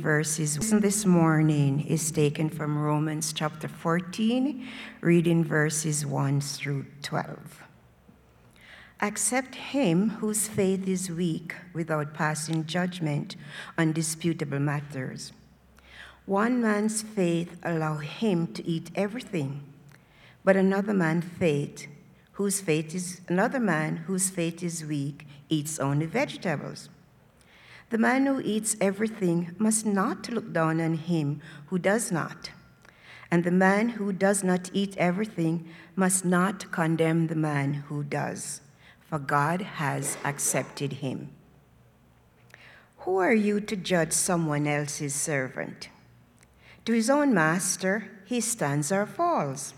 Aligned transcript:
verses 0.00 0.58
this 0.80 1.06
morning 1.06 1.86
is 1.86 2.10
taken 2.10 2.50
from 2.50 2.76
Romans 2.76 3.32
chapter 3.32 3.68
14, 3.68 4.66
reading 5.00 5.44
verses 5.44 6.04
1 6.04 6.40
through 6.40 6.84
12. 7.02 7.62
Accept 9.00 9.54
him 9.54 10.08
whose 10.10 10.48
faith 10.48 10.88
is 10.88 11.10
weak 11.10 11.54
without 11.72 12.12
passing 12.12 12.66
judgment 12.66 13.36
on 13.78 13.92
disputable 13.92 14.58
matters. 14.58 15.32
One 16.26 16.60
man's 16.60 17.00
faith 17.00 17.56
allow 17.62 17.98
him 17.98 18.48
to 18.54 18.66
eat 18.66 18.90
everything, 18.96 19.62
but 20.44 20.56
another 20.56 20.92
man's 20.92 21.26
faith, 21.38 21.86
whose 22.32 22.60
faith 22.60 22.96
is 22.96 23.20
another 23.28 23.60
man 23.60 23.98
whose 24.08 24.28
faith 24.28 24.60
is 24.60 24.84
weak, 24.84 25.24
eats 25.48 25.78
only 25.78 26.06
vegetables. 26.06 26.88
The 27.90 27.98
man 27.98 28.26
who 28.26 28.40
eats 28.40 28.76
everything 28.80 29.54
must 29.58 29.86
not 29.86 30.30
look 30.30 30.52
down 30.52 30.80
on 30.80 30.94
him 30.94 31.40
who 31.66 31.78
does 31.78 32.10
not. 32.10 32.50
And 33.30 33.44
the 33.44 33.50
man 33.50 33.90
who 33.90 34.12
does 34.12 34.42
not 34.42 34.70
eat 34.72 34.96
everything 34.96 35.68
must 35.96 36.24
not 36.24 36.70
condemn 36.72 37.26
the 37.26 37.34
man 37.34 37.74
who 37.74 38.04
does, 38.04 38.60
for 39.00 39.18
God 39.18 39.60
has 39.62 40.16
accepted 40.24 40.94
him. 40.94 41.30
Who 42.98 43.18
are 43.18 43.34
you 43.34 43.60
to 43.60 43.76
judge 43.76 44.12
someone 44.12 44.66
else's 44.66 45.14
servant? 45.14 45.90
To 46.86 46.92
his 46.92 47.10
own 47.10 47.34
master 47.34 48.10
he 48.24 48.40
stands 48.40 48.90
or 48.90 49.04
falls, 49.04 49.74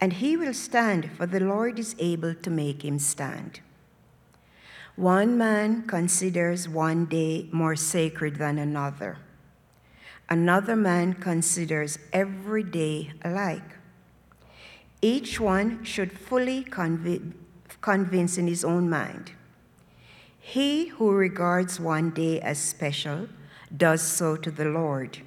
and 0.00 0.14
he 0.14 0.36
will 0.36 0.54
stand, 0.54 1.10
for 1.16 1.26
the 1.26 1.40
Lord 1.40 1.78
is 1.78 1.96
able 1.98 2.34
to 2.34 2.50
make 2.50 2.84
him 2.84 2.98
stand. 2.98 3.60
One 4.96 5.36
man 5.36 5.82
considers 5.88 6.68
one 6.68 7.06
day 7.06 7.48
more 7.50 7.74
sacred 7.74 8.36
than 8.36 8.58
another. 8.58 9.18
Another 10.28 10.76
man 10.76 11.14
considers 11.14 11.98
every 12.12 12.62
day 12.62 13.12
alike. 13.24 13.78
Each 15.02 15.40
one 15.40 15.82
should 15.82 16.16
fully 16.16 16.62
conv- 16.62 17.32
convince 17.80 18.38
in 18.38 18.46
his 18.46 18.64
own 18.64 18.88
mind. 18.88 19.32
He 20.38 20.86
who 20.86 21.10
regards 21.10 21.80
one 21.80 22.10
day 22.10 22.40
as 22.40 22.58
special 22.60 23.28
does 23.76 24.00
so 24.00 24.36
to 24.36 24.50
the 24.50 24.66
Lord. 24.66 25.18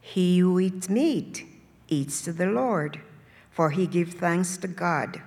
He 0.00 0.38
who 0.38 0.60
eats 0.60 0.88
meat 0.88 1.44
eats 1.88 2.22
to 2.22 2.32
the 2.32 2.46
Lord, 2.46 3.00
for 3.50 3.70
he 3.70 3.88
gives 3.88 4.14
thanks 4.14 4.56
to 4.58 4.68
God 4.68 5.20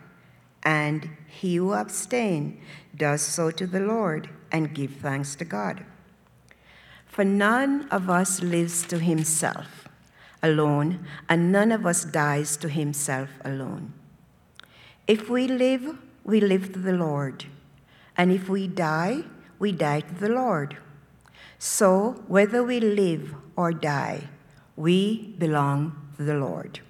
and 0.67 1.09
he 1.27 1.55
who 1.55 1.71
abstain 1.73 2.59
does 2.93 3.21
so 3.21 3.49
to 3.51 3.65
the 3.65 3.79
Lord 3.79 4.29
and 4.51 4.75
give 4.75 4.95
thanks 4.95 5.33
to 5.35 5.45
God. 5.45 5.85
For 7.05 7.23
none 7.23 7.87
of 7.89 8.09
us 8.09 8.41
lives 8.41 8.85
to 8.87 8.99
himself 8.99 9.87
alone, 10.43 11.07
and 11.29 11.53
none 11.53 11.71
of 11.71 11.85
us 11.85 12.03
dies 12.03 12.57
to 12.57 12.67
himself 12.67 13.29
alone. 13.45 13.93
If 15.07 15.29
we 15.29 15.47
live, 15.47 15.97
we 16.25 16.41
live 16.41 16.73
to 16.73 16.79
the 16.79 16.93
Lord, 16.93 17.45
and 18.17 18.29
if 18.29 18.49
we 18.49 18.67
die, 18.67 19.23
we 19.59 19.71
die 19.71 20.01
to 20.01 20.13
the 20.15 20.29
Lord. 20.29 20.77
So, 21.57 22.23
whether 22.27 22.61
we 22.61 22.81
live 22.81 23.33
or 23.55 23.71
die, 23.71 24.27
we 24.75 25.33
belong 25.39 25.95
to 26.17 26.23
the 26.23 26.35
Lord. 26.35 26.81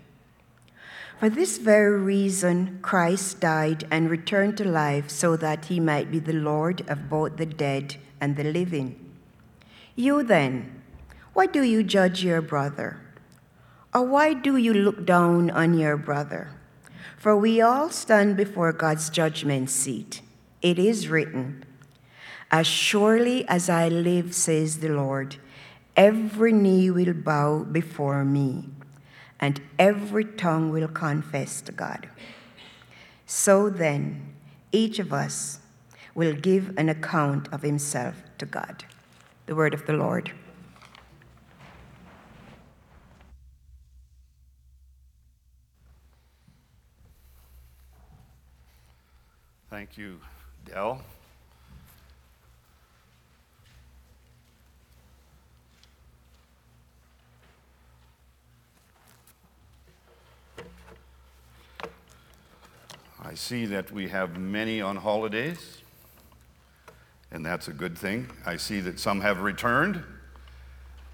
For 1.19 1.29
this 1.29 1.57
very 1.57 1.99
reason, 1.99 2.77
Christ 2.83 3.39
died 3.39 3.87
and 3.89 4.07
returned 4.07 4.55
to 4.57 4.63
life 4.63 5.09
so 5.09 5.35
that 5.37 5.65
he 5.65 5.79
might 5.79 6.11
be 6.11 6.19
the 6.19 6.33
Lord 6.33 6.87
of 6.87 7.09
both 7.09 7.37
the 7.37 7.45
dead 7.47 7.95
and 8.21 8.35
the 8.35 8.43
living. 8.43 9.03
You 9.95 10.21
then, 10.21 10.83
why 11.33 11.47
do 11.47 11.63
you 11.63 11.81
judge 11.81 12.23
your 12.23 12.41
brother? 12.41 13.01
Or 13.95 14.03
why 14.03 14.35
do 14.35 14.57
you 14.57 14.75
look 14.75 15.07
down 15.07 15.49
on 15.49 15.73
your 15.73 15.97
brother? 15.97 16.51
For 17.17 17.35
we 17.35 17.61
all 17.61 17.89
stand 17.89 18.37
before 18.37 18.71
God's 18.71 19.09
judgment 19.09 19.71
seat. 19.71 20.21
It 20.61 20.77
is 20.77 21.07
written, 21.07 21.65
As 22.51 22.67
surely 22.67 23.47
as 23.47 23.69
I 23.69 23.87
live, 23.87 24.35
says 24.35 24.81
the 24.81 24.89
Lord, 24.89 25.37
every 25.95 26.53
knee 26.53 26.91
will 26.91 27.13
bow 27.13 27.63
before 27.63 28.23
me 28.23 28.69
and 29.39 29.61
every 29.77 30.25
tongue 30.25 30.71
will 30.71 30.87
confess 30.87 31.61
to 31.61 31.71
God. 31.71 32.09
So 33.25 33.69
then, 33.69 34.33
each 34.71 34.99
of 34.99 35.13
us 35.13 35.59
will 36.15 36.33
give 36.33 36.73
an 36.77 36.89
account 36.89 37.47
of 37.53 37.61
himself 37.61 38.23
to 38.39 38.45
God. 38.45 38.85
The 39.45 39.55
word 39.55 39.73
of 39.73 39.85
the 39.85 39.93
Lord. 39.93 40.31
Thank 49.69 49.97
you, 49.97 50.19
Dell. 50.65 51.01
See 63.47 63.65
that 63.65 63.89
we 63.93 64.09
have 64.09 64.37
many 64.37 64.81
on 64.81 64.97
holidays, 64.97 65.77
and 67.31 67.45
that's 67.45 67.69
a 67.69 67.71
good 67.71 67.97
thing. 67.97 68.29
I 68.45 68.57
see 68.57 68.81
that 68.81 68.99
some 68.99 69.21
have 69.21 69.39
returned, 69.39 70.03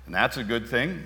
and 0.07 0.15
that's 0.15 0.37
a 0.37 0.43
good 0.43 0.67
thing. 0.67 1.03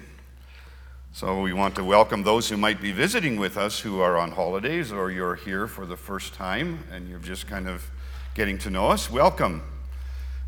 So 1.12 1.42
we 1.42 1.52
want 1.52 1.76
to 1.76 1.84
welcome 1.84 2.24
those 2.24 2.48
who 2.48 2.56
might 2.56 2.80
be 2.80 2.94
visiting 2.94 3.38
with 3.38 3.58
us 3.58 3.82
who 3.82 4.00
are 4.00 4.18
on 4.18 4.32
holidays 4.32 4.94
or 4.94 5.12
you're 5.12 5.36
here 5.36 5.68
for 5.68 5.86
the 5.86 5.98
first 5.98 6.34
time 6.34 6.86
and 6.94 7.10
you're 7.10 7.20
just 7.20 7.46
kind 7.46 7.68
of 7.68 7.90
getting 8.34 8.58
to 8.60 8.70
know 8.70 8.88
us. 8.88 9.10
Welcome. 9.10 9.64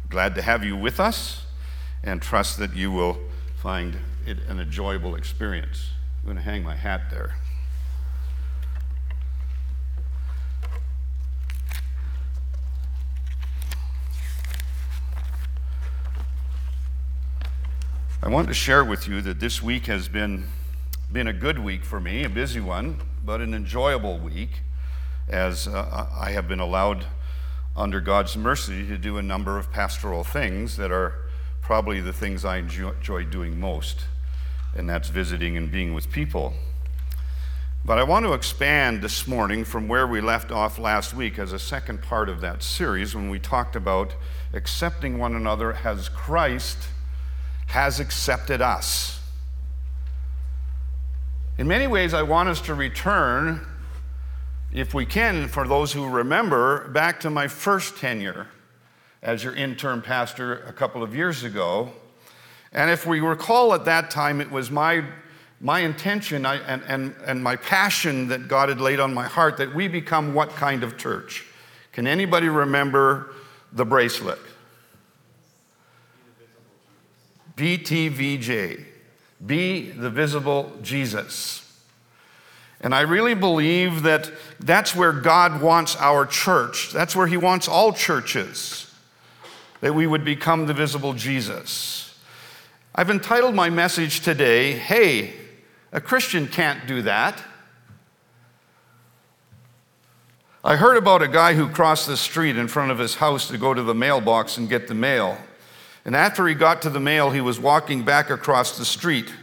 Glad 0.10 0.34
to 0.36 0.42
have 0.42 0.64
you 0.64 0.78
with 0.78 1.00
us 1.00 1.44
and 2.04 2.22
trust 2.22 2.58
that 2.60 2.74
you 2.74 2.90
will 2.90 3.18
find 3.58 3.98
it 4.26 4.38
an 4.48 4.62
enjoyable 4.62 5.16
experience. 5.16 5.90
I'm 6.20 6.26
going 6.26 6.38
to 6.38 6.44
hang 6.44 6.64
my 6.64 6.76
hat 6.76 7.10
there. 7.10 7.36
I 18.30 18.32
want 18.32 18.48
to 18.50 18.54
share 18.54 18.86
with 18.86 19.08
you 19.08 19.22
that 19.22 19.40
this 19.40 19.64
week 19.64 19.88
has 19.88 20.08
been, 20.08 20.46
been 21.12 21.26
a 21.26 21.34
good 21.34 21.58
week 21.58 21.84
for 21.84 22.00
me, 22.00 22.24
a 22.24 22.30
busy 22.30 22.60
one, 22.60 23.02
but 23.26 23.42
an 23.42 23.56
enjoyable 23.56 24.20
week, 24.20 24.62
as 25.28 25.68
uh, 25.68 26.08
I 26.16 26.30
have 26.30 26.48
been 26.48 26.60
allowed, 26.60 27.08
under 27.76 28.00
God's 28.00 28.38
mercy, 28.38 28.86
to 28.86 29.00
do 29.00 29.18
a 29.18 29.24
number 29.24 29.58
of 29.58 29.72
pastoral 29.72 30.24
things 30.24 30.78
that 30.78 30.92
are 30.92 31.16
probably 31.64 32.02
the 32.02 32.14
things 32.14 32.46
I 32.46 32.58
enjoy 32.58 33.26
doing 33.26 33.60
most, 33.60 34.06
and 34.76 34.88
that's 34.88 35.10
visiting 35.10 35.58
and 35.58 35.72
being 35.72 35.96
with 35.96 36.12
people. 36.12 36.54
But 37.84 37.98
I 37.98 38.04
want 38.04 38.28
to 38.28 38.34
expand 38.34 39.02
this 39.02 39.28
morning 39.28 39.66
from 39.66 39.88
where 39.88 40.06
we 40.06 40.22
left 40.22 40.52
off 40.52 40.78
last 40.78 41.16
week 41.16 41.40
as 41.40 41.52
a 41.52 41.58
second 41.58 42.04
part 42.04 42.30
of 42.30 42.42
that 42.42 42.62
series 42.62 43.16
when 43.16 43.32
we 43.32 43.40
talked 43.40 43.76
about 43.76 44.14
accepting 44.54 45.18
one 45.18 45.36
another 45.36 45.80
as 45.84 46.10
Christ 46.10 46.90
has 47.70 48.00
accepted 48.00 48.62
us. 48.62 49.20
In 51.60 51.68
many 51.68 51.88
ways, 51.88 52.14
I 52.14 52.24
want 52.24 52.50
us 52.50 52.62
to 52.62 52.74
return, 52.74 53.62
if 54.74 54.94
we 54.94 55.06
can, 55.06 55.48
for 55.48 55.68
those 55.68 55.94
who 55.94 56.10
remember, 56.10 56.88
back 56.90 57.20
to 57.22 57.30
my 57.30 57.48
first 57.48 57.98
tenure 57.98 58.48
as 59.22 59.44
your 59.44 59.54
interim 59.54 60.02
pastor 60.02 60.64
a 60.64 60.74
couple 60.74 61.04
of 61.04 61.14
years 61.14 61.44
ago. 61.44 61.92
And 62.72 62.90
if 62.90 63.06
we 63.06 63.20
recall 63.20 63.74
at 63.74 63.86
that 63.86 64.10
time, 64.10 64.42
it 64.42 64.50
was 64.50 64.72
my, 64.72 65.04
my 65.62 65.82
intention 65.82 66.48
and, 66.48 66.82
and, 66.88 67.14
and 67.26 67.44
my 67.44 67.56
passion 67.56 68.30
that 68.30 68.48
God 68.48 68.70
had 68.70 68.82
laid 68.82 69.00
on 69.00 69.14
my 69.14 69.28
heart 69.28 69.58
that 69.58 69.76
we 69.76 69.88
become 69.88 70.34
what 70.34 70.50
kind 70.52 70.84
of 70.84 70.98
church? 70.98 71.46
Can 71.92 72.08
anybody 72.08 72.50
remember 72.50 73.36
the 73.74 73.86
bracelet? 73.86 74.40
BTVJ, 77.60 78.86
be 79.46 79.90
the 79.90 80.10
visible 80.10 80.72
Jesus. 80.82 81.66
And 82.82 82.96
I 82.96 83.02
really 83.02 83.34
believe 83.34 84.04
that 84.04 84.32
that's 84.60 84.96
where 84.96 85.12
God 85.12 85.62
wants 85.62 85.98
our 85.98 86.26
church. 86.26 86.92
That's 86.94 87.16
where 87.16 87.28
He 87.28 87.36
wants 87.36 87.68
all 87.68 87.92
churches, 87.92 88.94
that 89.82 89.94
we 89.94 90.08
would 90.08 90.24
become 90.24 90.66
the 90.66 90.74
visible 90.74 91.14
Jesus. 91.14 92.18
I've 92.96 93.10
entitled 93.10 93.56
my 93.56 93.70
message 93.70 94.22
today, 94.22 94.74
Hey, 94.74 95.34
a 95.92 96.00
Christian 96.00 96.48
can't 96.48 96.88
do 96.88 97.02
that. 97.02 97.44
I 100.64 100.76
heard 100.76 100.98
about 100.98 101.22
a 101.22 101.28
guy 101.28 101.54
who 101.54 101.70
crossed 101.70 102.08
the 102.08 102.18
street 102.18 102.58
in 102.58 102.68
front 102.68 102.92
of 102.92 103.00
his 103.00 103.16
house 103.16 103.48
to 103.48 103.58
go 103.58 103.74
to 103.74 103.82
the 103.82 103.96
mailbox 103.96 104.58
and 104.58 104.70
get 104.70 104.88
the 104.88 104.94
mail. 104.94 105.38
And 106.06 106.16
after 106.16 106.48
he 106.48 106.56
got 106.56 106.82
to 106.84 106.90
the 106.90 107.00
mail, 107.00 107.32
he 107.32 107.42
was 107.42 107.60
walking 107.60 108.04
back 108.04 108.30
across 108.30 108.78
the 108.78 108.86
street. 108.86 109.34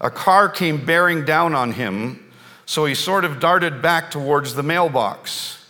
A 0.00 0.10
car 0.10 0.48
came 0.48 0.84
bearing 0.84 1.24
down 1.24 1.54
on 1.54 1.72
him, 1.72 2.32
so 2.66 2.84
he 2.84 2.94
sort 2.94 3.24
of 3.24 3.40
darted 3.40 3.82
back 3.82 4.10
towards 4.10 4.54
the 4.54 4.62
mailbox. 4.62 5.64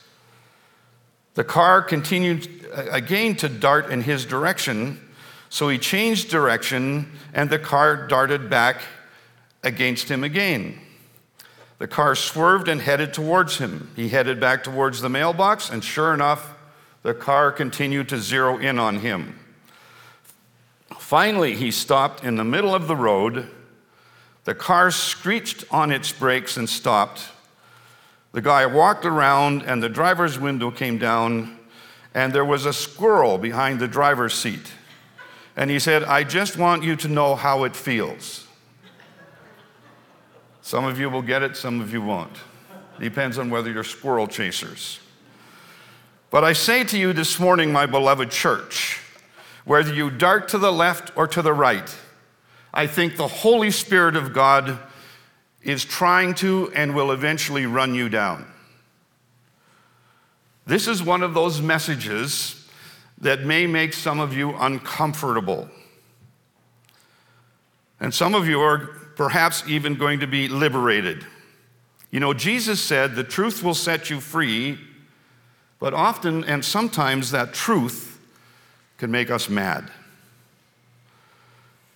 The 1.35 1.45
car 1.45 1.83
continued 1.83 2.67
uh, 2.75 2.87
again 2.91 3.37
to 3.37 3.49
dart 3.49 3.91
in 3.91 4.03
his 4.03 4.25
direction, 4.25 5.01
so 5.49 5.69
he 5.69 5.79
changed 5.79 6.31
direction 6.31 7.13
and 7.33 7.49
the 7.49 7.59
car 7.59 8.09
darted 8.09 8.51
back 8.51 8.83
against 9.63 10.09
him 10.09 10.25
again. 10.25 10.79
The 11.79 11.87
car 11.87 12.15
swerved 12.17 12.69
and 12.69 12.81
headed 12.81 13.15
towards 13.15 13.59
him. 13.59 13.91
He 13.95 14.09
headed 14.09 14.41
back 14.41 14.65
towards 14.65 15.01
the 15.01 15.09
mailbox, 15.09 15.71
and 15.71 15.83
sure 15.83 16.13
enough, 16.13 16.55
the 17.03 17.15
car 17.15 17.53
continued 17.53 18.09
to 18.09 18.19
zero 18.19 18.59
in 18.59 18.79
on 18.79 18.99
him. 18.99 19.39
Finally, 20.97 21.55
he 21.55 21.71
stopped 21.71 22.25
in 22.25 22.37
the 22.37 22.45
middle 22.45 22.75
of 22.75 22.89
the 22.89 22.97
road. 22.97 23.49
The 24.45 24.55
car 24.55 24.91
screeched 24.91 25.65
on 25.71 25.91
its 25.93 26.13
brakes 26.13 26.57
and 26.57 26.69
stopped. 26.69 27.29
The 28.33 28.41
guy 28.41 28.65
walked 28.67 29.05
around, 29.05 29.63
and 29.63 29.83
the 29.83 29.89
driver's 29.89 30.39
window 30.39 30.71
came 30.71 30.99
down, 30.99 31.59
and 32.15 32.33
there 32.33 32.45
was 32.45 32.67
a 32.67 32.73
squirrel 32.73 33.39
behind 33.39 33.81
the 33.81 33.89
driver's 33.89 34.35
seat. 34.35 34.73
And 35.57 35.71
he 35.71 35.79
said, 35.79 36.05
I 36.05 36.25
just 36.25 36.57
want 36.57 36.85
you 36.85 36.95
to 36.97 37.09
know 37.09 37.35
how 37.35 37.65
it 37.65 37.75
feels. 37.75 38.47
Some 40.63 40.85
of 40.85 41.01
you 41.01 41.11
will 41.11 41.23
get 41.23 41.43
it, 41.43 41.57
some 41.57 41.81
of 41.81 41.93
you 41.93 42.03
won't. 42.03 42.37
Depends 43.01 43.39
on 43.39 43.51
whether 43.51 43.71
you're 43.71 43.85
squirrel 43.85 44.27
chasers. 44.27 45.01
But 46.31 46.45
I 46.45 46.53
say 46.53 46.85
to 46.85 46.99
you 46.99 47.13
this 47.13 47.41
morning, 47.41 47.73
my 47.73 47.87
beloved 47.87 48.31
church, 48.31 49.01
whether 49.69 49.93
you 49.93 50.11
dart 50.11 50.49
to 50.49 50.57
the 50.57 50.73
left 50.73 51.13
or 51.15 51.27
to 51.27 51.43
the 51.43 51.53
right, 51.53 51.95
I 52.73 52.87
think 52.87 53.17
the 53.17 53.29
Holy 53.29 53.71
Spirit 53.71 54.17
of 54.17 54.33
God 54.33 54.79
is 55.61 55.85
trying 55.85 56.35
to 56.37 56.73
and 56.75 56.95
will 56.95 57.13
eventually 57.13 57.67
run 57.67 57.95
you 57.95 58.09
down. 58.09 58.47
This 60.65 60.89
is 60.89 61.03
one 61.03 61.23
of 61.23 61.35
those 61.35 61.61
messages 61.61 62.67
that 63.19 63.45
may 63.45 63.67
make 63.67 63.93
some 63.93 64.21
of 64.21 64.35
you 64.35 64.57
uncomfortable. 64.57 65.69
And 68.01 68.15
some 68.15 68.35
of 68.35 68.49
you 68.49 68.63
are 68.63 68.87
perhaps 69.17 69.65
even 69.69 69.97
going 69.97 70.21
to 70.21 70.27
be 70.27 70.49
liberated. 70.49 71.27
You 72.11 72.21
know, 72.21 72.33
Jesus 72.33 72.83
said, 72.83 73.17
The 73.17 73.25
truth 73.25 73.63
will 73.63 73.75
set 73.75 74.09
you 74.09 74.21
free, 74.21 74.79
but 75.79 75.93
often 75.93 76.43
and 76.45 76.65
sometimes 76.65 77.33
that 77.33 77.53
truth 77.53 78.08
can 78.99 79.11
make 79.11 79.31
us 79.31 79.49
mad. 79.49 79.91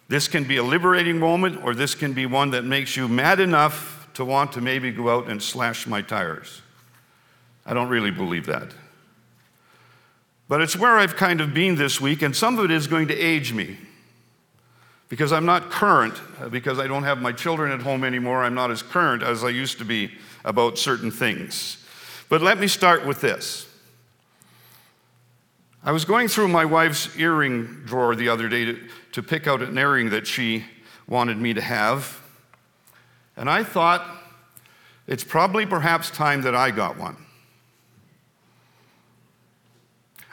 This 0.09 0.29
can 0.29 0.45
be 0.45 0.57
a 0.57 0.63
liberating 0.63 1.19
moment, 1.19 1.63
or 1.65 1.75
this 1.75 1.95
can 1.95 2.13
be 2.13 2.27
one 2.27 2.51
that 2.51 2.65
makes 2.65 2.97
you 2.97 3.09
mad 3.09 3.41
enough 3.41 4.09
to 4.15 4.25
want 4.25 4.53
to 4.53 4.61
maybe 4.61 4.91
go 4.91 5.09
out 5.09 5.29
and 5.29 5.43
slash 5.43 5.87
my 5.87 6.03
tires. 6.03 6.63
I 7.65 7.75
don't 7.75 7.89
really 7.89 8.11
believe 8.11 8.47
that. 8.47 8.75
But 10.49 10.61
it's 10.61 10.77
where 10.77 10.99
I've 10.99 11.17
kind 11.17 11.41
of 11.41 11.55
been 11.55 11.77
this 11.77 12.01
week, 12.01 12.23
and 12.23 12.37
some 12.37 12.59
of 12.59 12.65
it 12.67 12.71
is 12.71 12.87
going 12.87 13.09
to 13.09 13.19
age 13.19 13.53
me 13.53 13.79
because 15.09 15.33
I'm 15.33 15.45
not 15.45 15.71
current, 15.71 16.15
uh, 16.41 16.49
because 16.49 16.79
I 16.79 16.87
don't 16.87 17.05
have 17.05 17.21
my 17.21 17.33
children 17.33 17.71
at 17.71 17.81
home 17.81 18.03
anymore, 18.03 18.45
I'm 18.45 18.55
not 18.55 18.71
as 18.71 18.83
current 18.83 19.23
as 19.23 19.45
I 19.45 19.51
used 19.51 19.79
to 19.79 19.85
be 19.85 20.11
about 20.45 20.79
certain 20.79 21.11
things. 21.11 21.77
But 22.29 22.41
let 22.41 22.59
me 22.59 22.67
start 22.67 23.07
with 23.07 23.21
this. 23.21 23.69
I 25.85 25.91
was 25.91 26.05
going 26.05 26.29
through 26.29 26.49
my 26.49 26.65
wife's 26.65 27.17
earring 27.17 27.83
drawer 27.85 28.15
the 28.15 28.29
other 28.29 28.49
day 28.49 28.65
to, 28.67 28.79
to 29.13 29.23
pick 29.23 29.49
out 29.49 29.63
an 29.63 29.77
earring 29.77 30.11
that 30.11 30.29
she 30.29 30.65
wanted 31.09 31.39
me 31.39 31.55
to 31.55 31.61
have. 31.61 32.21
And 33.37 33.51
I 33.51 33.65
thought, 33.65 34.07
it's 35.09 35.25
probably 35.25 35.67
perhaps 35.67 36.11
time 36.11 36.43
that 36.43 36.55
I 36.55 36.71
got 36.71 36.97
one. 36.97 37.17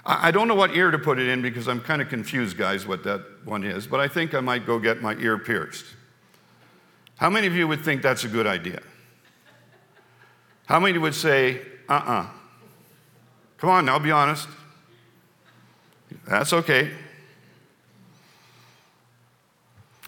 I 0.05 0.31
don't 0.31 0.47
know 0.47 0.55
what 0.55 0.75
ear 0.75 0.91
to 0.91 0.99
put 0.99 1.19
it 1.19 1.27
in 1.27 1.41
because 1.41 1.67
I'm 1.67 1.81
kind 1.81 2.01
of 2.01 2.09
confused, 2.09 2.57
guys, 2.57 2.85
what 2.85 3.03
that 3.03 3.21
one 3.43 3.63
is, 3.63 3.87
but 3.87 3.99
I 3.99 4.07
think 4.07 4.33
I 4.33 4.39
might 4.39 4.65
go 4.65 4.79
get 4.79 5.01
my 5.01 5.15
ear 5.15 5.37
pierced. 5.37 5.85
How 7.17 7.29
many 7.29 7.47
of 7.47 7.55
you 7.55 7.67
would 7.67 7.83
think 7.83 8.01
that's 8.01 8.23
a 8.23 8.27
good 8.27 8.47
idea? 8.47 8.81
How 10.67 10.79
many 10.79 10.97
would 10.97 11.15
say, 11.15 11.61
uh 11.89 11.93
uh-uh. 11.93 12.11
uh? 12.11 12.27
Come 13.57 13.69
on 13.71 13.85
now, 13.85 13.99
be 13.99 14.11
honest. 14.11 14.47
That's 16.27 16.53
okay. 16.53 16.91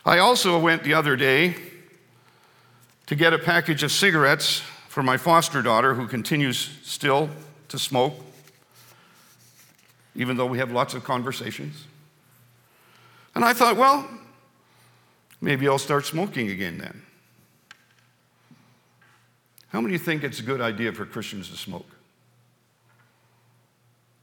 I 0.05 0.17
also 0.17 0.59
went 0.59 0.83
the 0.83 0.93
other 0.93 1.15
day 1.15 1.55
to 3.07 3.15
get 3.15 3.33
a 3.33 3.39
package 3.39 3.83
of 3.83 3.91
cigarettes 3.91 4.61
for 4.87 5.03
my 5.03 5.17
foster 5.17 5.61
daughter 5.61 5.93
who 5.93 6.07
continues 6.07 6.79
still 6.83 7.29
to 7.69 7.77
smoke 7.77 8.15
even 10.15 10.37
though 10.37 10.45
we 10.45 10.57
have 10.57 10.71
lots 10.71 10.93
of 10.93 11.03
conversations. 11.03 11.85
And 13.33 13.45
I 13.45 13.53
thought, 13.53 13.77
well, 13.77 14.07
maybe 15.39 15.67
I'll 15.67 15.79
start 15.79 16.05
smoking 16.05 16.49
again 16.49 16.77
then. 16.77 17.01
How 19.69 19.79
many 19.79 19.97
think 19.97 20.23
it's 20.23 20.39
a 20.39 20.43
good 20.43 20.59
idea 20.59 20.91
for 20.91 21.05
Christians 21.05 21.49
to 21.49 21.55
smoke? 21.55 21.87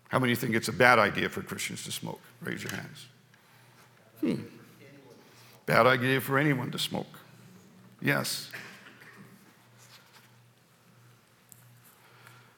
How 0.08 0.18
many 0.18 0.34
think 0.34 0.54
it's 0.54 0.68
a 0.68 0.72
bad 0.72 0.98
idea 0.98 1.28
for 1.28 1.42
Christians 1.42 1.84
to 1.84 1.92
smoke? 1.92 2.20
Raise 2.40 2.62
your 2.62 2.72
hands. 2.72 3.06
Hmm. 4.20 4.42
Bad 5.66 5.86
idea 5.86 6.20
for 6.20 6.38
anyone 6.38 6.70
to 6.70 6.78
smoke. 6.78 7.18
Yes. 8.00 8.50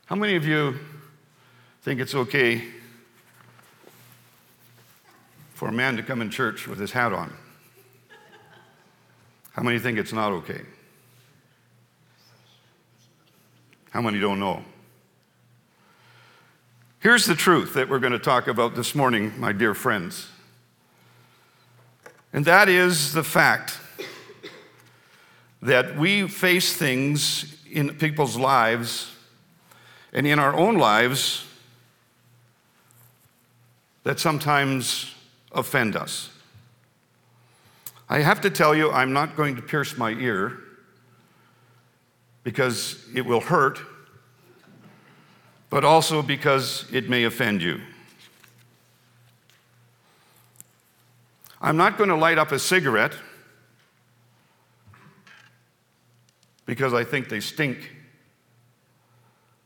How 0.06 0.16
many 0.16 0.36
of 0.36 0.44
you 0.44 0.78
think 1.82 2.00
it's 2.00 2.14
okay 2.14 2.62
for 5.60 5.68
a 5.68 5.72
man 5.72 5.94
to 5.94 6.02
come 6.02 6.22
in 6.22 6.30
church 6.30 6.66
with 6.66 6.78
his 6.78 6.90
hat 6.90 7.12
on. 7.12 7.30
How 9.52 9.62
many 9.62 9.78
think 9.78 9.98
it's 9.98 10.10
not 10.14 10.32
okay? 10.32 10.62
How 13.90 14.00
many 14.00 14.18
don't 14.18 14.40
know? 14.40 14.64
Here's 17.00 17.24
the 17.24 17.34
truth 17.34 17.72
that 17.72 17.88
we're 17.88 17.98
going 17.98 18.12
to 18.12 18.18
talk 18.18 18.46
about 18.46 18.74
this 18.74 18.94
morning, 18.94 19.32
my 19.40 19.52
dear 19.52 19.72
friends. 19.72 20.28
And 22.30 22.44
that 22.44 22.68
is 22.68 23.14
the 23.14 23.24
fact 23.24 23.78
that 25.62 25.96
we 25.96 26.28
face 26.28 26.76
things 26.76 27.56
in 27.72 27.96
people's 27.96 28.36
lives 28.36 29.16
and 30.12 30.26
in 30.26 30.38
our 30.38 30.54
own 30.54 30.76
lives 30.76 31.46
that 34.04 34.20
sometimes 34.20 35.14
offend 35.52 35.96
us. 35.96 36.28
I 38.10 38.18
have 38.18 38.42
to 38.42 38.50
tell 38.50 38.74
you, 38.74 38.90
I'm 38.90 39.14
not 39.14 39.36
going 39.36 39.56
to 39.56 39.62
pierce 39.62 39.96
my 39.96 40.10
ear 40.10 40.58
because 42.44 43.02
it 43.14 43.24
will 43.24 43.40
hurt, 43.40 43.78
but 45.70 45.84
also 45.84 46.20
because 46.20 46.84
it 46.92 47.08
may 47.08 47.24
offend 47.24 47.62
you. 47.62 47.80
I'm 51.62 51.76
not 51.76 51.96
going 51.96 52.10
to 52.10 52.16
light 52.16 52.38
up 52.38 52.52
a 52.52 52.58
cigarette 52.58 53.14
because 56.66 56.92
I 56.92 57.04
think 57.04 57.28
they 57.28 57.40
stink, 57.40 57.90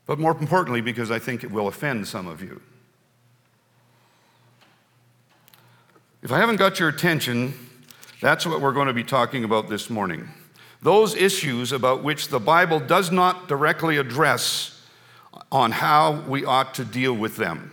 but 0.07 0.19
more 0.19 0.33
importantly, 0.33 0.81
because 0.81 1.11
I 1.11 1.19
think 1.19 1.43
it 1.43 1.51
will 1.51 1.69
offend 1.69 2.07
some 2.07 2.27
of 2.27 2.43
you. 2.43 2.61
If 6.23 6.33
I 6.33 6.39
haven't 6.39 6.57
got 6.57 6.81
your 6.81 6.89
attention, 6.89 7.55
that's 8.21 8.47
what 8.47 8.61
we're 8.61 8.73
going 8.73 8.87
to 8.87 8.95
be 8.95 9.05
talking 9.05 9.45
about 9.45 9.69
this 9.69 9.89
morning. 9.89 10.29
Those 10.83 11.15
issues 11.15 11.73
about 11.73 12.03
which 12.03 12.29
the 12.29 12.41
Bible 12.41 12.81
does 12.81 13.11
not 13.11 13.49
directly 13.49 13.99
address 13.99 14.74
on 15.55 15.71
how 15.71 16.21
we 16.27 16.45
ought 16.45 16.75
to 16.75 16.85
deal 16.85 17.15
with 17.15 17.37
them. 17.37 17.71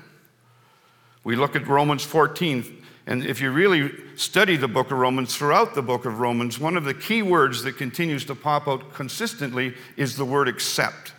We 1.23 1.35
look 1.35 1.55
at 1.55 1.67
Romans 1.67 2.03
14, 2.03 2.83
and 3.07 3.25
if 3.25 3.41
you 3.41 3.49
really 3.49 3.91
study 4.15 4.55
the 4.55 4.67
book 4.67 4.91
of 4.91 4.99
Romans, 4.99 5.35
throughout 5.35 5.73
the 5.73 5.81
book 5.81 6.05
of 6.05 6.19
Romans, 6.19 6.59
one 6.59 6.77
of 6.77 6.83
the 6.83 6.93
key 6.93 7.23
words 7.23 7.63
that 7.63 7.77
continues 7.77 8.23
to 8.25 8.35
pop 8.35 8.67
out 8.67 8.93
consistently 8.93 9.73
is 9.97 10.15
the 10.15 10.23
word 10.23 10.47
accept. 10.47 11.13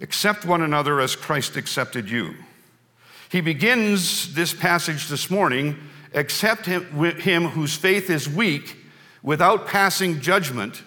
Accept 0.00 0.44
one 0.44 0.62
another 0.62 1.00
as 1.00 1.14
Christ 1.14 1.56
accepted 1.56 2.10
you. 2.10 2.34
He 3.28 3.40
begins 3.40 4.34
this 4.34 4.52
passage 4.52 5.06
this 5.06 5.30
morning 5.30 5.76
accept 6.12 6.66
him, 6.66 6.86
him 7.20 7.44
whose 7.44 7.76
faith 7.76 8.10
is 8.10 8.28
weak 8.28 8.76
without 9.22 9.68
passing 9.68 10.20
judgment. 10.20 10.82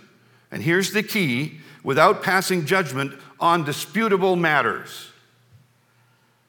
And 0.52 0.62
here's 0.62 0.92
the 0.92 1.02
key 1.02 1.60
without 1.82 2.24
passing 2.24 2.66
judgment 2.66 3.18
on 3.44 3.66
disputable 3.66 4.38
matters. 4.38 5.12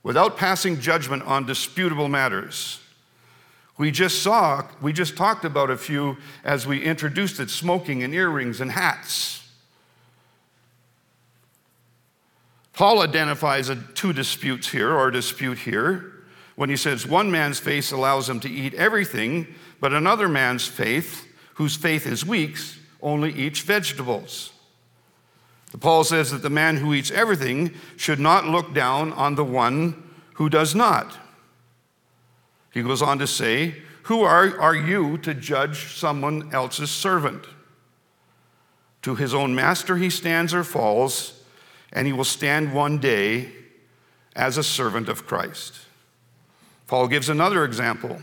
Without 0.04 0.36
passing 0.36 0.78
judgment 0.78 1.24
on 1.24 1.44
disputable 1.44 2.08
matters. 2.08 2.78
We 3.76 3.90
just 3.90 4.22
saw, 4.22 4.68
we 4.80 4.92
just 4.92 5.16
talked 5.16 5.44
about 5.44 5.70
a 5.70 5.76
few 5.76 6.18
as 6.44 6.68
we 6.68 6.80
introduced 6.84 7.40
it 7.40 7.50
smoking 7.50 8.04
and 8.04 8.14
earrings 8.14 8.60
and 8.60 8.70
hats. 8.70 9.42
Paul 12.74 13.02
identifies 13.02 13.72
two 13.94 14.12
disputes 14.12 14.68
here, 14.68 14.92
or 14.92 15.08
a 15.08 15.12
dispute 15.12 15.58
here, 15.58 16.12
when 16.54 16.70
he 16.70 16.76
says 16.76 17.08
one 17.08 17.28
man's 17.28 17.58
faith 17.58 17.92
allows 17.92 18.28
him 18.28 18.38
to 18.38 18.48
eat 18.48 18.72
everything, 18.74 19.52
but 19.80 19.92
another 19.92 20.28
man's 20.28 20.68
faith, 20.68 21.26
whose 21.54 21.74
faith 21.74 22.06
is 22.06 22.24
weak, 22.24 22.56
only 23.02 23.32
eats 23.32 23.58
vegetables. 23.58 24.53
Paul 25.80 26.04
says 26.04 26.30
that 26.30 26.42
the 26.42 26.50
man 26.50 26.76
who 26.76 26.94
eats 26.94 27.10
everything 27.10 27.74
should 27.96 28.20
not 28.20 28.46
look 28.46 28.72
down 28.74 29.12
on 29.12 29.34
the 29.34 29.44
one 29.44 30.02
who 30.34 30.48
does 30.48 30.74
not. 30.74 31.18
He 32.72 32.82
goes 32.82 33.02
on 33.02 33.18
to 33.18 33.26
say, 33.26 33.82
Who 34.04 34.22
are, 34.22 34.58
are 34.60 34.74
you 34.74 35.18
to 35.18 35.34
judge 35.34 35.96
someone 35.96 36.52
else's 36.52 36.90
servant? 36.90 37.44
To 39.02 39.16
his 39.16 39.34
own 39.34 39.54
master 39.54 39.96
he 39.96 40.10
stands 40.10 40.54
or 40.54 40.64
falls, 40.64 41.42
and 41.92 42.06
he 42.06 42.12
will 42.12 42.24
stand 42.24 42.72
one 42.72 42.98
day 42.98 43.50
as 44.36 44.56
a 44.56 44.62
servant 44.62 45.08
of 45.08 45.26
Christ. 45.26 45.80
Paul 46.86 47.08
gives 47.08 47.28
another 47.28 47.64
example. 47.64 48.20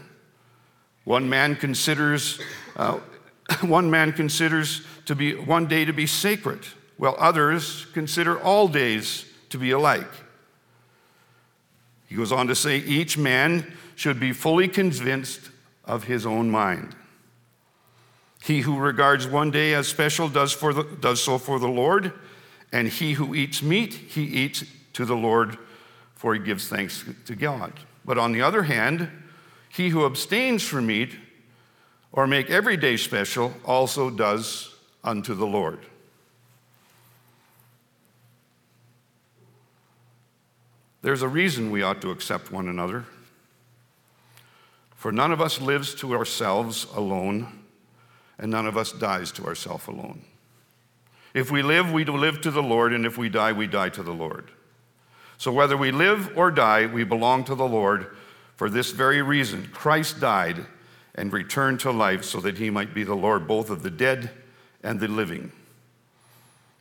One 1.03 1.29
man 1.29 1.55
considers, 1.55 2.39
uh, 2.77 3.00
one 3.62 3.89
man 3.89 4.13
considers 4.13 4.86
to 5.05 5.15
be 5.15 5.36
one 5.36 5.67
day 5.67 5.84
to 5.84 5.93
be 5.93 6.08
sacred 6.08 6.65
while 7.01 7.15
others 7.17 7.88
consider 7.93 8.39
all 8.39 8.67
days 8.67 9.25
to 9.50 9.58
be 9.58 9.72
alike. 9.72 10.12
He 12.05 12.13
goes 12.13 12.31
on 12.31 12.46
to 12.46 12.53
say 12.53 12.77
each 12.77 13.17
man 13.17 13.74
should 13.96 14.20
be 14.20 14.34
fully 14.34 14.67
convinced 14.67 15.50
of 15.84 16.03
his 16.03 16.27
own 16.27 16.51
mind. 16.51 16.96
He 18.43 18.62
who 18.62 18.77
regards 18.77 19.25
one 19.25 19.50
day 19.50 19.74
as 19.74 19.88
special 19.88 20.29
does, 20.29 20.53
for 20.53 20.75
the, 20.75 20.84
does 20.84 21.24
so 21.24 21.39
for 21.39 21.58
the 21.58 21.67
Lord, 21.67 22.13
and 22.72 22.88
he 22.88 23.13
who 23.13 23.34
eats 23.34 23.63
meat, 23.63 23.96
he 23.96 24.22
eats 24.22 24.63
to 24.93 25.03
the 25.03 25.15
Lord, 25.15 25.58
for 26.13 26.36
he 26.36 26.39
gives 26.39 26.67
thanks 26.67 27.03
to 27.25 27.36
God. 27.36 27.74
But 28.05 28.20
on 28.20 28.31
the 28.31 28.43
other 28.43 28.62
hand, 28.62 29.10
he 29.70 29.89
who 29.89 30.05
abstains 30.05 30.62
from 30.62 30.86
meat 30.86 31.15
or 32.12 32.27
make 32.27 32.51
every 32.51 32.77
day 32.77 32.96
special 32.96 33.55
also 33.65 34.12
does 34.12 34.75
unto 35.03 35.34
the 35.34 35.48
Lord. 35.48 35.79
There's 41.01 41.22
a 41.22 41.27
reason 41.27 41.72
we 41.72 41.81
ought 41.81 42.01
to 42.01 42.12
accept 42.12 42.51
one 42.51 42.67
another. 42.67 43.05
For 44.96 45.12
none 45.12 45.31
of 45.31 45.41
us 45.41 45.60
lives 45.60 45.96
to 45.96 46.13
ourselves 46.13 46.86
alone, 46.96 47.48
and 48.38 48.51
none 48.51 48.67
of 48.67 48.77
us 48.77 48.91
dies 48.91 49.31
to 49.34 49.46
ourselves 49.46 49.88
alone. 49.88 50.22
If 51.34 51.50
we 51.50 51.63
live, 51.63 51.91
we 51.91 52.05
live 52.05 52.41
to 52.41 52.51
the 52.51 52.62
Lord, 52.62 52.93
and 52.93 53.05
if 53.05 53.17
we 53.17 53.29
die, 53.29 53.51
we 53.51 53.65
die 53.65 53.89
to 53.89 54.03
the 54.03 54.13
Lord. 54.13 54.51
So 55.38 55.51
whether 55.51 55.75
we 55.75 55.91
live 55.91 56.38
or 56.38 56.51
die, 56.51 56.86
we 56.86 57.03
belong 57.03 57.46
to 57.46 57.55
the 57.55 57.67
Lord. 57.67 58.15
For 58.55 58.70
this 58.70 58.91
very 58.91 59.24
reason, 59.24 59.70
Christ 59.74 60.20
died 60.20 60.67
and 61.15 61.34
returned 61.34 61.79
to 61.79 61.91
life 61.91 62.24
so 62.24 62.39
that 62.41 62.60
he 62.60 62.70
might 62.70 62.93
be 62.93 63.03
the 63.03 63.15
Lord 63.15 63.48
both 63.48 63.72
of 63.72 63.81
the 63.81 63.89
dead 63.89 64.29
and 64.84 65.00
the 65.00 65.08
living. 65.08 65.51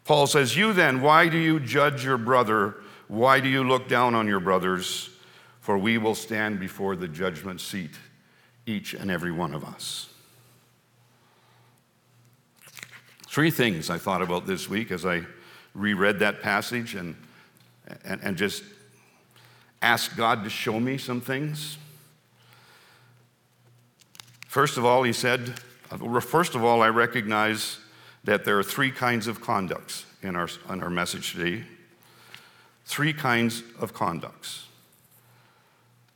Paul 0.04 0.26
says, 0.26 0.58
You 0.58 0.74
then, 0.74 1.00
why 1.00 1.28
do 1.28 1.38
you 1.38 1.58
judge 1.58 2.04
your 2.04 2.18
brother? 2.18 2.76
Why 3.10 3.40
do 3.40 3.48
you 3.48 3.64
look 3.64 3.88
down 3.88 4.14
on 4.14 4.28
your 4.28 4.38
brothers? 4.38 5.10
For 5.58 5.76
we 5.76 5.98
will 5.98 6.14
stand 6.14 6.60
before 6.60 6.94
the 6.94 7.08
judgment 7.08 7.60
seat, 7.60 7.90
each 8.66 8.94
and 8.94 9.10
every 9.10 9.32
one 9.32 9.52
of 9.52 9.64
us. 9.64 10.10
Three 13.28 13.50
things 13.50 13.90
I 13.90 13.98
thought 13.98 14.22
about 14.22 14.46
this 14.46 14.68
week 14.68 14.92
as 14.92 15.04
I 15.04 15.22
reread 15.74 16.20
that 16.20 16.40
passage 16.40 16.94
and, 16.94 17.16
and, 18.04 18.20
and 18.22 18.36
just 18.36 18.62
asked 19.82 20.16
God 20.16 20.44
to 20.44 20.50
show 20.50 20.78
me 20.78 20.96
some 20.96 21.20
things. 21.20 21.78
First 24.46 24.78
of 24.78 24.84
all, 24.84 25.02
he 25.02 25.12
said, 25.12 25.58
first 26.20 26.54
of 26.54 26.62
all, 26.62 26.80
I 26.80 26.90
recognize 26.90 27.78
that 28.22 28.44
there 28.44 28.56
are 28.56 28.62
three 28.62 28.92
kinds 28.92 29.26
of 29.26 29.40
conducts 29.40 30.06
in 30.22 30.36
our, 30.36 30.48
in 30.68 30.80
our 30.80 30.90
message 30.90 31.32
today 31.32 31.64
three 32.90 33.12
kinds 33.12 33.62
of 33.78 33.94
conducts. 33.94 34.66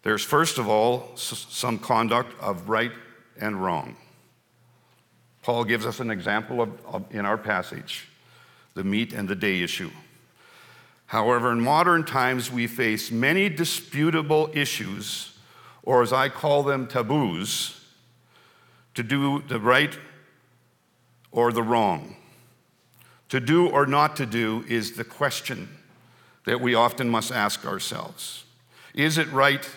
There's, 0.02 0.24
first 0.24 0.58
of 0.58 0.68
all, 0.68 1.12
some 1.14 1.78
conduct 1.78 2.34
of 2.40 2.68
right 2.68 2.90
and 3.40 3.62
wrong. 3.62 3.94
Paul 5.42 5.62
gives 5.62 5.86
us 5.86 6.00
an 6.00 6.10
example 6.10 6.60
of, 6.60 6.70
of, 6.84 7.04
in 7.14 7.24
our 7.24 7.38
passage 7.38 8.08
the 8.74 8.82
meat 8.82 9.12
and 9.12 9.28
the 9.28 9.36
day 9.36 9.62
issue. 9.62 9.90
However, 11.06 11.52
in 11.52 11.60
modern 11.60 12.02
times, 12.02 12.50
we 12.50 12.66
face 12.66 13.12
many 13.12 13.48
disputable 13.48 14.50
issues, 14.52 15.38
or 15.84 16.02
as 16.02 16.12
I 16.12 16.28
call 16.28 16.64
them, 16.64 16.88
taboos, 16.88 17.80
to 18.94 19.04
do 19.04 19.44
the 19.46 19.60
right 19.60 19.96
or 21.30 21.52
the 21.52 21.62
wrong. 21.62 22.16
To 23.28 23.38
do 23.38 23.68
or 23.68 23.86
not 23.86 24.16
to 24.16 24.26
do 24.26 24.64
is 24.66 24.96
the 24.96 25.04
question 25.04 25.68
that 26.44 26.60
we 26.60 26.74
often 26.74 27.08
must 27.08 27.32
ask 27.32 27.66
ourselves 27.66 28.44
Is 28.94 29.18
it 29.18 29.30
right 29.32 29.68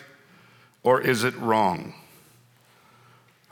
or 0.82 1.00
is 1.00 1.24
it 1.24 1.36
wrong? 1.36 1.94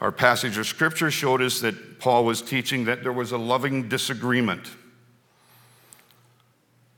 Our 0.00 0.12
passage 0.12 0.58
of 0.58 0.66
scripture 0.66 1.10
showed 1.10 1.40
us 1.40 1.60
that 1.60 1.98
Paul 1.98 2.24
was 2.24 2.42
teaching 2.42 2.84
that 2.84 3.02
there 3.02 3.12
was 3.12 3.32
a 3.32 3.38
loving 3.38 3.88
disagreement. 3.88 4.70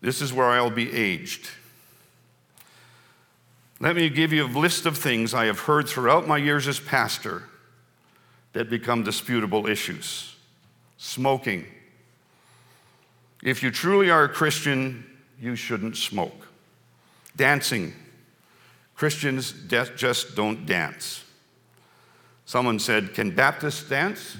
This 0.00 0.20
is 0.20 0.32
where 0.32 0.48
I'll 0.48 0.70
be 0.70 0.92
aged. 0.92 1.48
Let 3.80 3.94
me 3.94 4.08
give 4.08 4.32
you 4.32 4.46
a 4.46 4.48
list 4.48 4.86
of 4.86 4.98
things 4.98 5.34
I 5.34 5.46
have 5.46 5.60
heard 5.60 5.88
throughout 5.88 6.26
my 6.26 6.36
years 6.36 6.66
as 6.66 6.80
pastor 6.80 7.44
that 8.52 8.68
become 8.68 9.04
disputable 9.04 9.68
issues. 9.68 10.34
Smoking. 10.96 11.64
If 13.42 13.62
you 13.62 13.70
truly 13.70 14.10
are 14.10 14.24
a 14.24 14.28
Christian, 14.28 15.04
you 15.40 15.54
shouldn't 15.56 15.96
smoke. 15.96 16.48
Dancing. 17.36 17.94
Christians 18.94 19.54
just 19.68 20.34
don't 20.34 20.66
dance. 20.66 21.24
Someone 22.44 22.78
said, 22.78 23.14
Can 23.14 23.30
Baptists 23.30 23.88
dance? 23.88 24.36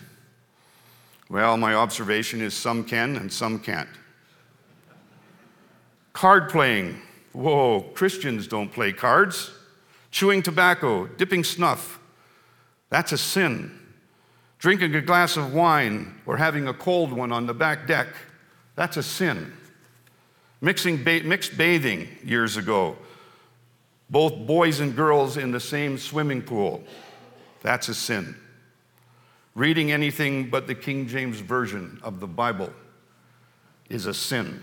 Well, 1.31 1.57
my 1.57 1.75
observation 1.75 2.40
is 2.40 2.55
some 2.55 2.85
can 2.85 3.17
and 3.17 3.33
some 3.33 3.59
can't. 3.59 3.88
Card 6.12 6.49
playing. 6.49 7.00
Whoa, 7.33 7.83
Christians 7.95 8.49
don't 8.49 8.73
play 8.73 8.93
cards. 8.93 9.52
Chewing 10.11 10.43
tobacco, 10.43 11.07
dipping 11.07 11.45
snuff. 11.45 12.00
That's 12.88 13.12
a 13.12 13.19
sin. 13.19 13.78
Drinking 14.59 14.95
a 14.95 15.02
glass 15.02 15.37
of 15.37 15.52
wine 15.52 16.21
or 16.26 16.38
having 16.38 16.67
a 16.67 16.75
cold 16.75 17.12
one 17.12 17.31
on 17.31 17.47
the 17.47 17.55
back 17.55 17.87
deck. 17.87 18.09
That's 18.75 18.97
a 18.97 19.02
sin. 19.02 19.52
Mixing 20.60 21.04
ba- 21.04 21.22
mixed 21.24 21.56
bathing 21.56 22.08
years 22.24 22.56
ago, 22.56 22.96
both 24.10 24.46
boys 24.46 24.80
and 24.80 24.96
girls 24.96 25.36
in 25.36 25.52
the 25.52 25.60
same 25.60 25.98
swimming 25.98 26.42
pool. 26.42 26.82
That's 27.62 27.88
a 27.88 27.94
sin. 27.94 28.36
Reading 29.54 29.92
anything 29.92 30.50
but 30.50 30.66
the 30.66 30.74
King 30.74 31.06
James 31.06 31.40
Version 31.40 31.98
of 32.02 32.20
the 32.20 32.26
Bible 32.26 32.72
is 33.88 34.06
a 34.06 34.14
sin. 34.14 34.62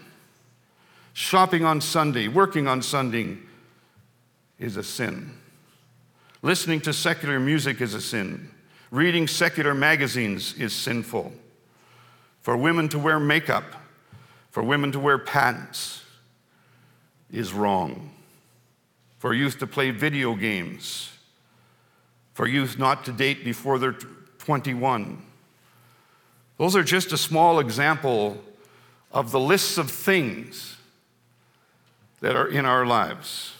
Shopping 1.14 1.64
on 1.64 1.80
Sunday, 1.80 2.28
working 2.28 2.68
on 2.68 2.82
Sunday 2.82 3.38
is 4.60 4.78
a 4.78 4.84
sin. 4.84 5.32
Listening 6.42 6.82
to 6.82 6.94
secular 6.94 7.40
music 7.40 7.82
is 7.82 7.94
a 7.94 8.02
sin. 8.02 8.50
Reading 8.92 9.28
secular 9.28 9.74
magazines 9.74 10.54
is 10.54 10.74
sinful. 10.74 11.34
For 12.42 12.56
women 12.56 12.88
to 12.90 13.00
wear 13.00 13.20
makeup 13.20 13.64
for 14.56 14.64
women 14.64 14.90
to 14.90 15.00
wear 15.02 15.18
pants 15.18 16.02
is 17.30 17.52
wrong. 17.52 18.10
For 19.20 19.34
youth 19.34 19.60
to 19.60 19.68
play 19.68 19.92
video 19.92 20.34
games. 20.34 21.12
For 22.32 22.48
youth 22.48 22.80
not 22.80 23.04
to 23.04 23.12
date 23.12 23.44
before 23.44 23.78
they're 23.80 23.98
21. 24.38 25.22
Those 26.58 26.74
are 26.74 26.84
just 26.84 27.12
a 27.12 27.18
small 27.18 27.60
example 27.60 28.42
of 29.12 29.32
the 29.32 29.42
lists 29.42 29.78
of 29.78 29.92
things 29.92 30.78
that 32.22 32.38
are 32.38 32.48
in 32.48 32.66
our 32.66 32.86
lives. 32.86 33.56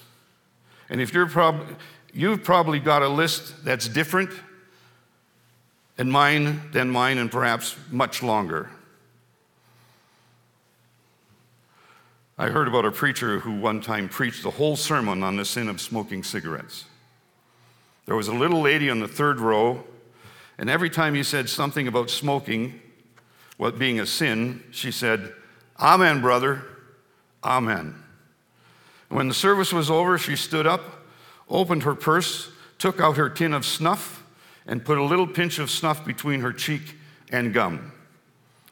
And 0.88 1.02
if 1.02 1.14
you're 1.14 1.28
prob- 1.28 1.78
you've 2.14 2.42
probably 2.42 2.80
got 2.80 3.02
a 3.02 3.10
list 3.10 3.66
that's 3.66 3.90
different 3.90 4.30
mine, 5.98 6.62
than 6.72 6.90
mine, 6.90 7.18
and 7.18 7.30
perhaps 7.30 7.76
much 7.92 8.24
longer. 8.24 8.70
I 12.38 12.50
heard 12.50 12.68
about 12.68 12.84
a 12.84 12.92
preacher 12.92 13.40
who 13.40 13.54
one 13.54 13.80
time 13.80 14.10
preached 14.10 14.44
the 14.44 14.52
whole 14.52 14.76
sermon 14.76 15.24
on 15.24 15.38
the 15.38 15.46
sin 15.46 15.70
of 15.70 15.80
smoking 15.80 16.22
cigarettes. 16.22 16.84
There 18.06 18.16
was 18.16 18.28
a 18.28 18.34
little 18.34 18.62
lady 18.62 18.90
on 18.90 19.00
the 19.00 19.08
third 19.08 19.40
row, 19.40 19.86
and 20.58 20.70
every 20.70 20.90
time 20.90 21.16
he 21.16 21.24
said 21.24 21.50
something 21.50 21.88
about 21.88 22.10
smoking, 22.10 22.82
what 23.56 23.80
being 23.80 24.02
a 24.02 24.06
sin, 24.06 24.64
she 24.72 24.92
said, 24.92 25.34
Amen, 25.80 26.20
brother, 26.22 26.64
Amen. 27.42 27.96
When 29.08 29.28
the 29.30 29.34
service 29.34 29.72
was 29.72 29.90
over, 29.90 30.18
she 30.18 30.36
stood 30.36 30.68
up, 30.68 31.06
opened 31.48 31.84
her 31.84 31.96
purse, 31.96 32.50
took 32.80 33.00
out 33.00 33.18
her 33.18 33.30
tin 33.30 33.54
of 33.54 33.66
snuff, 33.66 34.26
and 34.66 34.84
put 34.84 34.98
a 34.98 35.04
little 35.04 35.28
pinch 35.28 35.60
of 35.60 35.70
snuff 35.70 36.04
between 36.04 36.42
her 36.42 36.52
cheek 36.52 36.96
and 37.32 37.54
gum. 37.54 37.94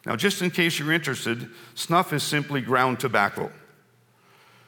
Now, 0.06 0.16
just 0.16 0.42
in 0.42 0.52
case 0.52 0.80
you're 0.80 0.92
interested, 0.92 1.50
snuff 1.76 2.12
is 2.12 2.24
simply 2.24 2.62
ground 2.62 3.00
tobacco. 3.00 3.52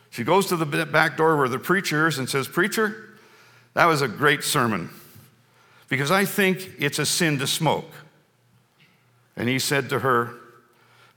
She 0.09 0.23
goes 0.23 0.45
to 0.47 0.55
the 0.55 0.85
back 0.85 1.17
door 1.17 1.35
where 1.35 1.49
the 1.49 1.59
preacher 1.59 2.07
is 2.07 2.17
and 2.17 2.29
says, 2.29 2.47
Preacher, 2.47 3.17
that 3.73 3.85
was 3.85 4.01
a 4.01 4.07
great 4.07 4.43
sermon 4.43 4.89
because 5.89 6.09
I 6.09 6.23
think 6.23 6.71
it's 6.79 6.99
a 6.99 7.05
sin 7.05 7.37
to 7.39 7.47
smoke. 7.47 7.91
And 9.35 9.49
he 9.49 9.59
said 9.59 9.89
to 9.89 9.99
her, 9.99 10.35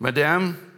Madame, 0.00 0.68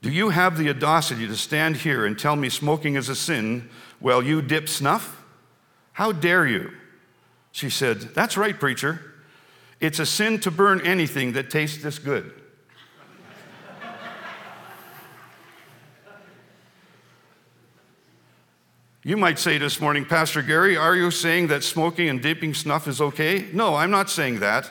do 0.00 0.10
you 0.10 0.30
have 0.30 0.56
the 0.56 0.70
audacity 0.70 1.26
to 1.26 1.36
stand 1.36 1.76
here 1.76 2.06
and 2.06 2.18
tell 2.18 2.36
me 2.36 2.48
smoking 2.48 2.94
is 2.94 3.08
a 3.08 3.16
sin 3.16 3.68
while 3.98 4.22
you 4.22 4.40
dip 4.40 4.68
snuff? 4.68 5.22
How 5.92 6.12
dare 6.12 6.46
you? 6.46 6.72
She 7.52 7.68
said, 7.68 8.00
That's 8.14 8.36
right, 8.36 8.58
preacher. 8.58 9.00
It's 9.80 9.98
a 9.98 10.06
sin 10.06 10.40
to 10.40 10.50
burn 10.50 10.80
anything 10.80 11.32
that 11.32 11.50
tastes 11.50 11.82
this 11.82 11.98
good. 11.98 12.32
You 19.08 19.16
might 19.16 19.38
say 19.38 19.56
this 19.56 19.80
morning, 19.80 20.04
Pastor 20.04 20.42
Gary, 20.42 20.76
are 20.76 20.94
you 20.94 21.10
saying 21.10 21.46
that 21.46 21.64
smoking 21.64 22.10
and 22.10 22.20
dipping 22.20 22.52
snuff 22.52 22.86
is 22.86 23.00
okay? 23.00 23.46
No, 23.54 23.74
I'm 23.74 23.90
not 23.90 24.10
saying 24.10 24.40
that. 24.40 24.70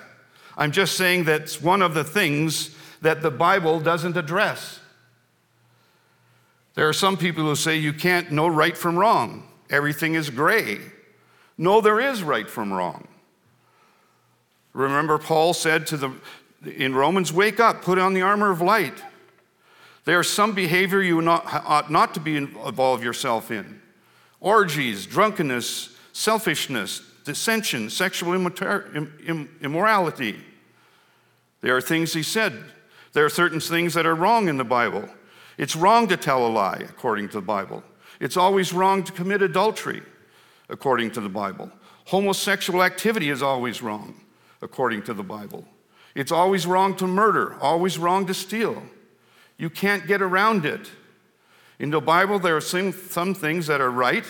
I'm 0.55 0.71
just 0.71 0.95
saying 0.95 1.23
that's 1.23 1.59
one 1.59 1.81
of 1.81 1.95
the 1.95 2.03
things 2.03 2.75
that 3.01 3.23
the 3.23 3.31
Bible 3.31 3.79
doesn't 3.79 4.15
address. 4.15 4.79
There 6.75 6.87
are 6.87 6.93
some 6.93 7.17
people 7.17 7.45
who 7.45 7.55
say 7.55 7.77
you 7.77 7.93
can't 7.93 8.31
know 8.31 8.47
right 8.47 8.77
from 8.77 8.95
wrong, 8.99 9.47
everything 9.71 10.13
is 10.13 10.29
gray. 10.29 10.81
No, 11.57 11.81
there 11.81 11.99
is 11.99 12.21
right 12.21 12.47
from 12.47 12.71
wrong. 12.71 13.07
Remember, 14.73 15.17
Paul 15.17 15.55
said 15.55 15.87
to 15.87 15.97
the, 15.97 16.13
in 16.75 16.93
Romans, 16.93 17.33
Wake 17.33 17.59
up, 17.59 17.81
put 17.81 17.97
on 17.97 18.13
the 18.13 18.21
armor 18.21 18.51
of 18.51 18.61
light. 18.61 19.03
There's 20.05 20.29
some 20.29 20.53
behavior 20.53 21.01
you 21.01 21.23
not, 21.23 21.43
ought 21.51 21.89
not 21.91 22.13
to 22.13 22.19
be 22.19 22.35
involve 22.37 23.03
yourself 23.03 23.49
in 23.49 23.81
orgies, 24.39 25.05
drunkenness, 25.05 25.95
selfishness, 26.13 27.01
dissension, 27.23 27.89
sexual 27.89 28.33
immorality. 29.61 30.39
There 31.61 31.75
are 31.75 31.81
things 31.81 32.13
he 32.13 32.23
said. 32.23 32.63
There 33.13 33.25
are 33.25 33.29
certain 33.29 33.59
things 33.59 33.93
that 33.95 34.05
are 34.05 34.15
wrong 34.15 34.47
in 34.47 34.57
the 34.57 34.63
Bible. 34.63 35.09
It's 35.57 35.75
wrong 35.75 36.07
to 36.07 36.17
tell 36.17 36.45
a 36.45 36.49
lie, 36.49 36.85
according 36.87 37.29
to 37.29 37.33
the 37.33 37.45
Bible. 37.45 37.83
It's 38.19 38.37
always 38.37 38.73
wrong 38.73 39.03
to 39.03 39.11
commit 39.11 39.41
adultery, 39.41 40.03
according 40.69 41.11
to 41.11 41.21
the 41.21 41.29
Bible. 41.29 41.71
Homosexual 42.05 42.83
activity 42.83 43.29
is 43.29 43.41
always 43.41 43.81
wrong, 43.81 44.21
according 44.61 45.03
to 45.03 45.13
the 45.13 45.23
Bible. 45.23 45.65
It's 46.15 46.31
always 46.31 46.65
wrong 46.65 46.95
to 46.97 47.07
murder, 47.07 47.57
always 47.61 47.97
wrong 47.97 48.25
to 48.27 48.33
steal. 48.33 48.83
You 49.57 49.69
can't 49.69 50.07
get 50.07 50.21
around 50.21 50.65
it. 50.65 50.89
In 51.79 51.91
the 51.91 52.01
Bible, 52.01 52.39
there 52.39 52.55
are 52.57 52.61
some, 52.61 52.91
some 52.91 53.33
things 53.33 53.67
that 53.67 53.81
are 53.81 53.91
right. 53.91 54.25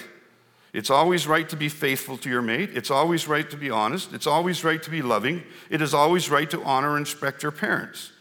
It's 0.74 0.90
always 0.90 1.28
right 1.28 1.48
to 1.50 1.56
be 1.56 1.70
faithful 1.70 2.18
to 2.18 2.30
your 2.30 2.42
mate. 2.42 2.72
It's 2.74 2.92
always 2.92 3.28
right 3.28 3.50
to 3.50 3.58
be 3.58 3.70
honest. 3.70 4.14
It's 4.14 4.28
always 4.28 4.64
right 4.64 4.84
to 4.84 4.90
be 4.90 5.02
loving. 5.02 5.44
It 5.70 5.82
is 5.82 5.94
always 5.94 6.30
right 6.30 6.50
to 6.52 6.62
honor 6.64 6.98
and 6.98 7.06
respect 7.06 7.42
your 7.42 7.54
parents, 7.54 8.12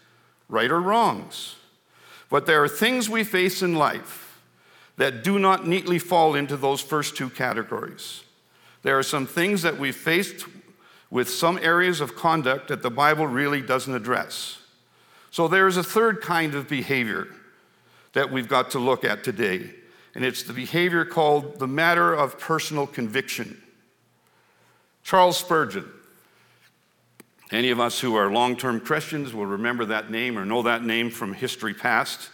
right 0.49 0.71
or 0.71 0.81
wrongs. 0.81 1.57
But 2.31 2.47
there 2.47 2.63
are 2.63 2.69
things 2.69 3.11
we 3.11 3.25
face 3.25 3.63
in 3.63 3.75
life 3.75 4.41
that 4.97 5.23
do 5.23 5.39
not 5.39 5.67
neatly 5.67 5.99
fall 5.99 6.35
into 6.35 6.57
those 6.57 6.81
first 6.81 7.17
two 7.17 7.29
categories. 7.29 8.23
There 8.83 8.99
are 8.99 9.03
some 9.03 9.27
things 9.27 9.63
that 9.63 9.79
we 9.79 9.93
faced 9.93 10.47
with 11.11 11.29
some 11.29 11.59
areas 11.59 12.01
of 12.01 12.17
conduct 12.17 12.69
that 12.69 12.83
the 12.83 12.91
Bible 12.91 13.27
really 13.27 13.61
doesn't 13.61 13.95
address. 13.95 14.59
So 15.31 15.49
there's 15.49 15.77
a 15.77 15.83
third 15.83 16.21
kind 16.21 16.55
of 16.55 16.69
behavior 16.69 17.29
that 18.17 18.33
we've 18.33 18.49
got 18.49 18.71
to 18.71 18.79
look 18.79 19.05
at 19.05 19.23
today, 19.23 19.71
and 20.15 20.25
it's 20.25 20.43
the 20.43 20.55
behavior 20.55 21.05
called 21.05 21.59
the 21.59 21.67
matter 21.67 22.15
of 22.15 22.39
personal 22.39 22.87
conviction. 22.87 23.63
Charles 25.03 25.37
Spurgeon. 25.37 25.85
Any 27.53 27.69
of 27.69 27.79
us 27.79 28.01
who 28.01 28.15
are 28.15 28.33
long 28.33 28.57
term 28.57 28.81
Christians 28.81 29.35
will 29.35 29.45
remember 29.45 29.85
that 29.85 30.11
name 30.11 30.39
or 30.39 30.47
know 30.47 30.63
that 30.63 30.83
name 30.83 31.11
from 31.11 31.35
history 31.35 31.75
past. 31.75 32.31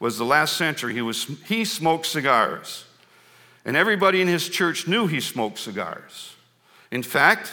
Was 0.00 0.18
the 0.18 0.24
last 0.26 0.58
century. 0.58 0.92
He, 0.92 1.00
was, 1.00 1.24
he 1.46 1.64
smoked 1.64 2.04
cigars. 2.04 2.84
And 3.64 3.74
everybody 3.74 4.20
in 4.20 4.28
his 4.28 4.50
church 4.50 4.86
knew 4.86 5.06
he 5.06 5.20
smoked 5.20 5.58
cigars. 5.58 6.34
In 6.90 7.02
fact, 7.02 7.52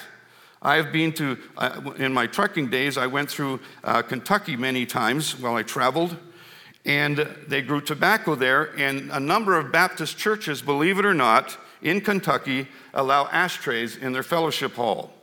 I've 0.61 0.91
been 0.91 1.13
to, 1.13 1.37
uh, 1.57 1.93
in 1.97 2.13
my 2.13 2.27
trucking 2.27 2.71
days, 2.71 2.97
I 2.97 3.07
went 3.07 3.31
through 3.31 3.61
uh, 3.85 4.01
Kentucky 4.01 4.57
many 4.57 4.85
times 4.85 5.39
while 5.39 5.55
I 5.55 5.63
traveled, 5.63 6.17
and 6.89 7.17
they 7.47 7.61
grew 7.61 7.79
tobacco 7.79 8.33
there. 8.33 8.75
And 8.75 9.11
a 9.11 9.19
number 9.19 9.55
of 9.55 9.71
Baptist 9.71 10.17
churches, 10.17 10.59
believe 10.59 10.97
it 10.97 11.05
or 11.05 11.13
not, 11.13 11.55
in 11.83 12.01
Kentucky 12.01 12.67
allow 12.95 13.27
ashtrays 13.27 13.95
in 13.95 14.11
their 14.11 14.23
fellowship 14.23 14.73
hall 14.73 15.13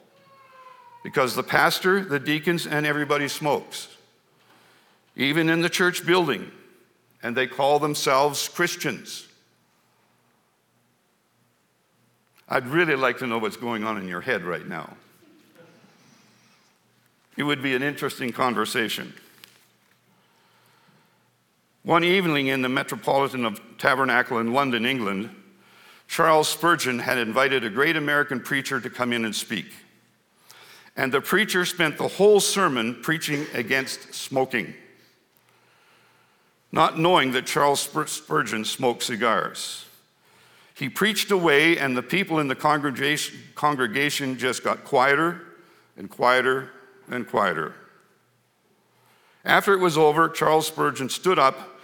because 1.03 1.35
the 1.35 1.43
pastor, 1.43 2.05
the 2.05 2.21
deacons, 2.21 2.69
and 2.69 2.87
everybody 2.87 3.27
smokes, 3.27 3.89
even 5.17 5.49
in 5.49 5.61
the 5.61 5.69
church 5.69 6.07
building, 6.07 6.53
and 7.21 7.37
they 7.37 7.49
call 7.49 7.81
themselves 7.81 8.49
Christians. 8.49 9.27
I'd 12.49 12.69
really 12.69 12.95
like 12.95 13.19
to 13.19 13.27
know 13.27 13.39
what's 13.39 13.57
going 13.57 13.83
on 13.83 13.99
in 13.99 14.07
your 14.07 14.21
head 14.21 14.45
right 14.45 14.67
now. 14.67 14.97
It 17.37 17.43
would 17.43 17.61
be 17.61 17.75
an 17.75 17.83
interesting 17.83 18.31
conversation. 18.31 19.13
One 21.87 22.03
evening 22.03 22.49
in 22.49 22.63
the 22.63 22.69
Metropolitan 22.69 23.45
of 23.45 23.61
Tabernacle 23.79 24.41
in 24.41 24.53
London, 24.53 24.85
England, 24.85 25.31
Charles 26.09 26.49
Spurgeon 26.49 26.99
had 26.99 27.17
invited 27.17 27.63
a 27.63 27.71
great 27.71 27.95
American 27.95 28.41
preacher 28.41 28.81
to 28.81 28.91
come 28.91 29.13
in 29.13 29.25
and 29.25 29.33
speak. 29.33 29.67
And 30.97 31.13
the 31.13 31.21
preacher 31.21 31.65
spent 31.65 31.97
the 31.97 32.09
whole 32.09 32.41
sermon 32.41 32.97
preaching 33.03 33.47
against 33.55 34.13
smoking, 34.13 34.75
not 36.73 36.99
knowing 36.99 37.31
that 37.31 37.47
Charles 37.47 37.89
Spurgeon 38.07 38.65
smoked 38.65 39.05
cigars. 39.05 39.85
He 40.75 40.89
preached 40.89 41.31
away, 41.31 41.79
and 41.79 41.97
the 41.97 42.03
people 42.03 42.41
in 42.41 42.49
the 42.49 42.57
congregation, 42.57 43.39
congregation 43.55 44.39
just 44.39 44.65
got 44.65 44.83
quieter 44.83 45.41
and 45.97 46.11
quieter 46.11 46.73
and 47.09 47.29
quieter. 47.29 47.77
After 49.45 49.73
it 49.73 49.79
was 49.79 49.97
over, 49.97 50.29
Charles 50.29 50.67
Spurgeon 50.67 51.09
stood 51.09 51.39
up 51.39 51.75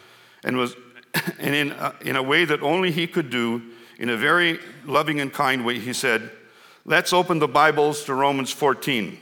and 0.45 0.57
was, 0.57 0.77
and 1.39 1.55
in 1.55 1.71
a, 1.73 1.95
in 2.03 2.17
a 2.17 2.23
way 2.23 2.45
that 2.45 2.63
only 2.63 2.91
he 2.91 3.07
could 3.07 3.31
do, 3.31 3.63
in 3.99 4.09
a 4.09 4.17
very 4.17 4.59
loving 4.85 5.21
and 5.21 5.33
kind 5.33 5.65
way, 5.65 5.79
he 5.79 5.93
said, 5.93 6.31
Let's 6.85 7.13
open 7.13 7.39
the 7.39 7.47
Bibles 7.47 8.05
to 8.05 8.15
Romans 8.15 8.51
14. 8.51 9.17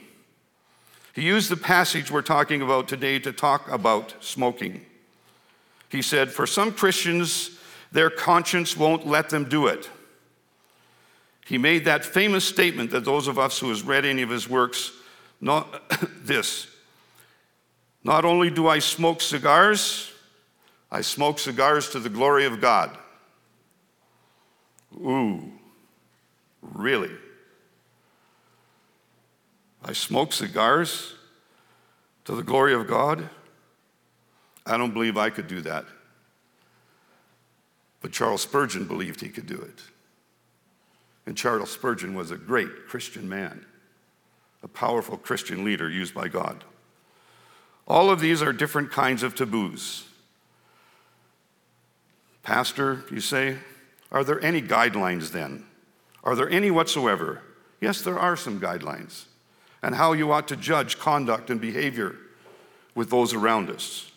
He 1.15 1.23
used 1.23 1.51
the 1.51 1.57
passage 1.57 2.11
we're 2.11 2.23
talking 2.23 2.63
about 2.63 2.89
today 2.89 3.19
to 3.19 3.33
talk 3.33 3.71
about 3.71 4.15
smoking. 4.21 4.87
He 5.91 6.01
said, 6.01 6.31
For 6.31 6.47
some 6.47 6.73
Christians, 6.73 7.59
their 7.93 8.09
conscience 8.09 8.77
won't 8.77 9.07
let 9.07 9.29
them 9.29 9.49
do 9.49 9.67
it. 9.67 9.91
He 11.47 11.59
made 11.59 11.85
that 11.85 12.05
famous 12.05 12.45
statement 12.45 12.93
that 12.93 13.05
those 13.05 13.27
of 13.27 13.39
us 13.39 13.59
who 13.59 13.69
has 13.71 13.83
read 13.83 14.05
any 14.05 14.23
of 14.23 14.31
his 14.31 14.49
works 14.49 14.93
not 15.41 15.91
this. 16.25 16.69
Not 18.05 18.25
only 18.25 18.51
do 18.51 18.69
I 18.69 18.79
smoke 18.79 19.21
cigars, 19.21 20.13
I 20.93 21.03
smoke 21.03 21.39
cigars 21.39 21.91
to 21.91 22.01
the 22.01 22.09
glory 22.09 22.47
of 22.47 22.61
God. 22.61 22.97
Ooh, 24.95 25.53
really? 26.63 27.13
I 29.85 29.93
smoke 29.93 30.33
cigars 30.33 31.15
to 32.25 32.35
the 32.35 32.43
glory 32.43 32.75
of 32.75 32.87
God? 32.87 33.29
I 34.67 34.77
don't 34.77 34.93
believe 34.93 35.17
I 35.17 35.31
could 35.31 35.47
do 35.47 35.61
that. 35.63 35.85
But 38.01 38.13
Charles 38.13 38.43
Spurgeon 38.43 38.87
believed 38.87 39.21
he 39.21 39.29
could 39.29 39.47
do 39.47 39.61
it. 39.61 39.83
And 41.27 41.37
Charles 41.37 41.71
Spurgeon 41.71 42.15
was 42.15 42.31
a 42.31 42.37
great 42.37 42.89
Christian 42.89 43.29
man, 43.29 43.65
a 44.63 44.69
powerful 44.69 45.17
Christian 45.17 45.65
leader 45.65 45.89
used 45.89 46.15
by 46.15 46.29
God. 46.29 46.65
All 47.87 48.11
of 48.11 48.21
these 48.21 48.43
are 48.43 48.53
different 48.53 48.91
kinds 48.91 49.23
of 49.23 49.35
taboos. 49.35 50.05
Pastor, 52.43 53.05
you 53.11 53.21
say, 53.21 53.59
are 54.11 54.25
there 54.25 54.43
any 54.43 54.61
guidelines 54.63 55.33
then? 55.33 55.65
Are 56.25 56.35
there 56.35 56.51
any 56.51 56.71
whatsoever 56.71 57.43
Yes, 57.81 58.03
there 58.03 58.19
are 58.19 58.37
some 58.37 58.61
guidelines 58.61 59.25
and 59.83 59.95
how 59.95 60.13
you 60.13 60.31
ought 60.31 60.49
to 60.49 60.57
judge 60.57 60.99
conduct 60.99 61.49
and 61.51 61.61
behavior 61.61 62.17
with 62.95 63.09
those 63.09 63.33
around 63.33 63.71
us. 63.71 64.11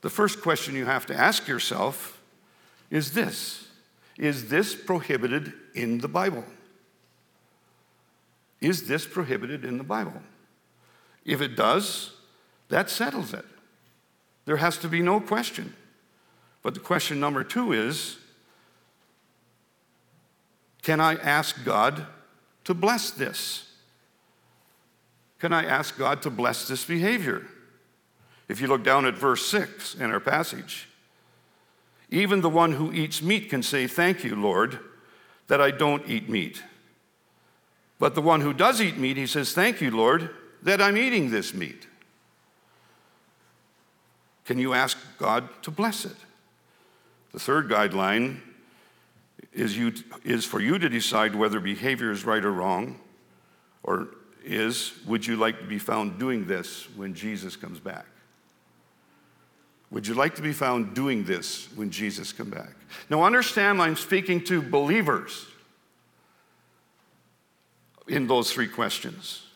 The 0.00 0.08
first 0.08 0.40
question 0.40 0.74
you 0.74 0.86
have 0.86 1.04
to 1.06 1.14
ask 1.14 1.46
yourself 1.46 2.20
is 2.90 3.12
this 3.12 3.68
Is 4.16 4.48
this 4.48 4.74
prohibited 4.74 5.52
in 5.74 5.98
the 5.98 6.08
Bible? 6.08 6.44
Is 8.60 8.88
this 8.88 9.06
prohibited 9.06 9.64
in 9.64 9.78
the 9.78 9.84
Bible? 9.84 10.22
If 11.24 11.42
it 11.42 11.56
does, 11.56 12.12
that 12.68 12.88
settles 12.88 13.34
it. 13.34 13.44
There 14.46 14.56
has 14.56 14.78
to 14.78 14.88
be 14.88 15.00
no 15.00 15.20
question. 15.20 15.74
But 16.62 16.74
the 16.74 16.80
question 16.80 17.20
number 17.20 17.44
two 17.44 17.72
is 17.72 18.18
can 20.82 21.00
I 21.00 21.14
ask 21.16 21.64
God 21.64 22.06
to 22.64 22.74
bless 22.74 23.10
this? 23.10 23.66
Can 25.38 25.52
I 25.52 25.64
ask 25.64 25.96
God 25.96 26.22
to 26.22 26.30
bless 26.30 26.68
this 26.68 26.84
behavior? 26.84 27.46
If 28.48 28.60
you 28.60 28.66
look 28.66 28.82
down 28.82 29.06
at 29.06 29.14
verse 29.14 29.46
6 29.46 29.94
in 29.94 30.10
our 30.10 30.20
passage, 30.20 30.88
even 32.10 32.40
the 32.40 32.50
one 32.50 32.72
who 32.72 32.92
eats 32.92 33.22
meat 33.22 33.48
can 33.48 33.62
say, 33.62 33.86
Thank 33.86 34.24
you, 34.24 34.34
Lord, 34.34 34.80
that 35.46 35.60
I 35.60 35.70
don't 35.70 36.06
eat 36.08 36.28
meat. 36.28 36.62
But 37.98 38.14
the 38.14 38.22
one 38.22 38.40
who 38.40 38.52
does 38.52 38.80
eat 38.80 38.96
meat, 38.96 39.16
he 39.16 39.26
says, 39.26 39.52
Thank 39.52 39.80
you, 39.80 39.90
Lord, 39.90 40.30
that 40.62 40.82
I'm 40.82 40.96
eating 40.96 41.30
this 41.30 41.54
meat. 41.54 41.86
Can 44.44 44.58
you 44.58 44.74
ask 44.74 44.98
God 45.18 45.48
to 45.62 45.70
bless 45.70 46.04
it? 46.04 46.16
The 47.32 47.38
third 47.38 47.68
guideline 47.68 48.40
is, 49.52 49.76
you, 49.76 49.92
is 50.24 50.44
for 50.44 50.60
you 50.60 50.78
to 50.78 50.88
decide 50.88 51.34
whether 51.34 51.60
behavior 51.60 52.10
is 52.10 52.24
right 52.24 52.44
or 52.44 52.52
wrong, 52.52 52.98
or 53.82 54.08
is, 54.44 54.92
would 55.06 55.26
you 55.26 55.36
like 55.36 55.58
to 55.60 55.66
be 55.66 55.78
found 55.78 56.18
doing 56.18 56.46
this 56.46 56.88
when 56.96 57.14
Jesus 57.14 57.56
comes 57.56 57.78
back? 57.78 58.06
Would 59.90 60.06
you 60.06 60.14
like 60.14 60.36
to 60.36 60.42
be 60.42 60.52
found 60.52 60.94
doing 60.94 61.24
this 61.24 61.66
when 61.74 61.90
Jesus 61.90 62.32
comes 62.32 62.50
back? 62.50 62.74
Now, 63.08 63.24
understand 63.24 63.82
I'm 63.82 63.96
speaking 63.96 64.42
to 64.44 64.62
believers 64.62 65.46
in 68.06 68.26
those 68.26 68.52
three 68.52 68.68
questions. 68.68 69.46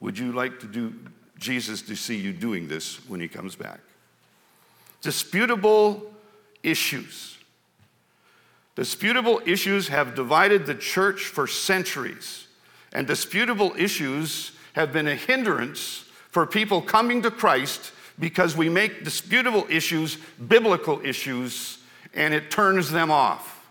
Would 0.00 0.18
you 0.18 0.32
like 0.32 0.60
to 0.60 0.66
do 0.66 0.94
Jesus 1.38 1.82
to 1.82 1.96
see 1.96 2.16
you 2.16 2.32
doing 2.32 2.68
this 2.68 3.08
when 3.08 3.20
he 3.20 3.28
comes 3.28 3.56
back? 3.56 3.80
Disputable 5.06 6.02
issues. 6.64 7.38
Disputable 8.74 9.40
issues 9.46 9.86
have 9.86 10.16
divided 10.16 10.66
the 10.66 10.74
church 10.74 11.26
for 11.26 11.46
centuries, 11.46 12.48
and 12.92 13.06
disputable 13.06 13.72
issues 13.78 14.50
have 14.72 14.92
been 14.92 15.06
a 15.06 15.14
hindrance 15.14 16.06
for 16.30 16.44
people 16.44 16.82
coming 16.82 17.22
to 17.22 17.30
Christ 17.30 17.92
because 18.18 18.56
we 18.56 18.68
make 18.68 19.04
disputable 19.04 19.64
issues 19.70 20.18
biblical 20.48 21.00
issues 21.06 21.78
and 22.12 22.34
it 22.34 22.50
turns 22.50 22.90
them 22.90 23.12
off. 23.12 23.64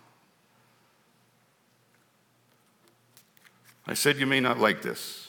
I 3.86 3.94
said 3.94 4.16
you 4.16 4.26
may 4.26 4.40
not 4.40 4.58
like 4.58 4.82
this. 4.82 5.25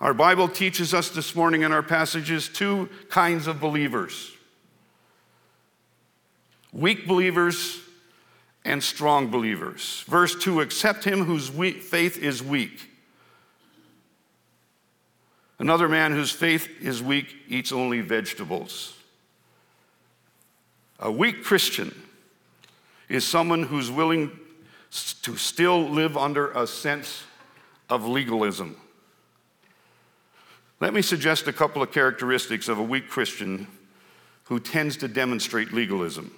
Our 0.00 0.14
Bible 0.14 0.46
teaches 0.48 0.94
us 0.94 1.10
this 1.10 1.34
morning 1.34 1.62
in 1.62 1.72
our 1.72 1.82
passages 1.82 2.48
two 2.48 2.88
kinds 3.08 3.46
of 3.46 3.60
believers 3.60 4.32
weak 6.72 7.06
believers 7.06 7.80
and 8.64 8.82
strong 8.84 9.28
believers. 9.28 10.04
Verse 10.06 10.36
2 10.36 10.60
accept 10.60 11.02
him 11.02 11.24
whose 11.24 11.48
faith 11.48 12.18
is 12.18 12.42
weak. 12.42 12.90
Another 15.58 15.88
man 15.88 16.12
whose 16.12 16.30
faith 16.30 16.68
is 16.80 17.02
weak 17.02 17.34
eats 17.48 17.72
only 17.72 18.00
vegetables. 18.00 18.94
A 21.00 21.10
weak 21.10 21.42
Christian 21.42 21.94
is 23.08 23.26
someone 23.26 23.64
who's 23.64 23.90
willing 23.90 24.30
to 25.22 25.36
still 25.36 25.88
live 25.88 26.16
under 26.16 26.50
a 26.52 26.66
sense 26.66 27.24
of 27.88 28.06
legalism. 28.06 28.76
Let 30.80 30.94
me 30.94 31.02
suggest 31.02 31.48
a 31.48 31.52
couple 31.52 31.82
of 31.82 31.90
characteristics 31.90 32.68
of 32.68 32.78
a 32.78 32.82
weak 32.82 33.08
Christian 33.08 33.66
who 34.44 34.60
tends 34.60 34.96
to 34.98 35.08
demonstrate 35.08 35.72
legalism. 35.72 36.32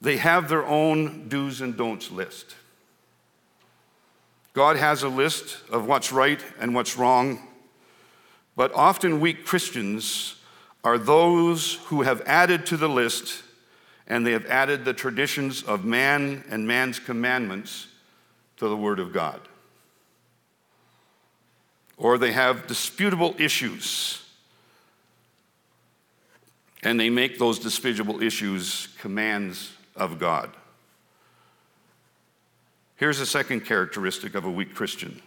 They 0.00 0.18
have 0.18 0.48
their 0.48 0.64
own 0.64 1.28
do's 1.28 1.60
and 1.60 1.76
don'ts 1.76 2.12
list. 2.12 2.54
God 4.52 4.76
has 4.76 5.02
a 5.02 5.08
list 5.08 5.58
of 5.70 5.86
what's 5.86 6.12
right 6.12 6.42
and 6.60 6.74
what's 6.74 6.96
wrong, 6.96 7.40
but 8.56 8.72
often 8.72 9.20
weak 9.20 9.44
Christians 9.44 10.36
are 10.84 10.98
those 10.98 11.74
who 11.86 12.02
have 12.02 12.22
added 12.22 12.66
to 12.66 12.76
the 12.76 12.88
list 12.88 13.42
and 14.06 14.24
they 14.24 14.32
have 14.32 14.46
added 14.46 14.84
the 14.84 14.94
traditions 14.94 15.62
of 15.64 15.84
man 15.84 16.44
and 16.48 16.66
man's 16.66 16.98
commandments 17.00 17.88
to 18.56 18.68
the 18.68 18.76
Word 18.76 19.00
of 19.00 19.12
God. 19.12 19.40
Or 21.98 22.16
they 22.16 22.32
have 22.32 22.66
disputable 22.66 23.34
issues 23.38 24.22
and 26.82 26.98
they 26.98 27.10
make 27.10 27.38
those 27.38 27.58
disputable 27.58 28.22
issues 28.22 28.88
commands 28.98 29.72
of 29.96 30.18
God. 30.18 30.50
Here's 32.96 33.20
a 33.20 33.26
second 33.26 33.60
characteristic 33.60 34.34
of 34.34 34.44
a 34.44 34.50
weak 34.50 34.74
Christian 34.74 35.20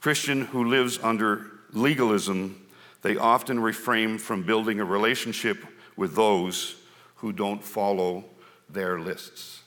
Christian 0.00 0.42
who 0.46 0.64
lives 0.64 1.00
under 1.02 1.46
legalism, 1.72 2.64
they 3.02 3.16
often 3.16 3.58
refrain 3.58 4.18
from 4.18 4.44
building 4.44 4.78
a 4.78 4.84
relationship 4.84 5.64
with 5.96 6.14
those 6.14 6.76
who 7.16 7.32
don't 7.32 7.64
follow 7.64 8.24
their 8.68 9.00
lists. 9.00 9.62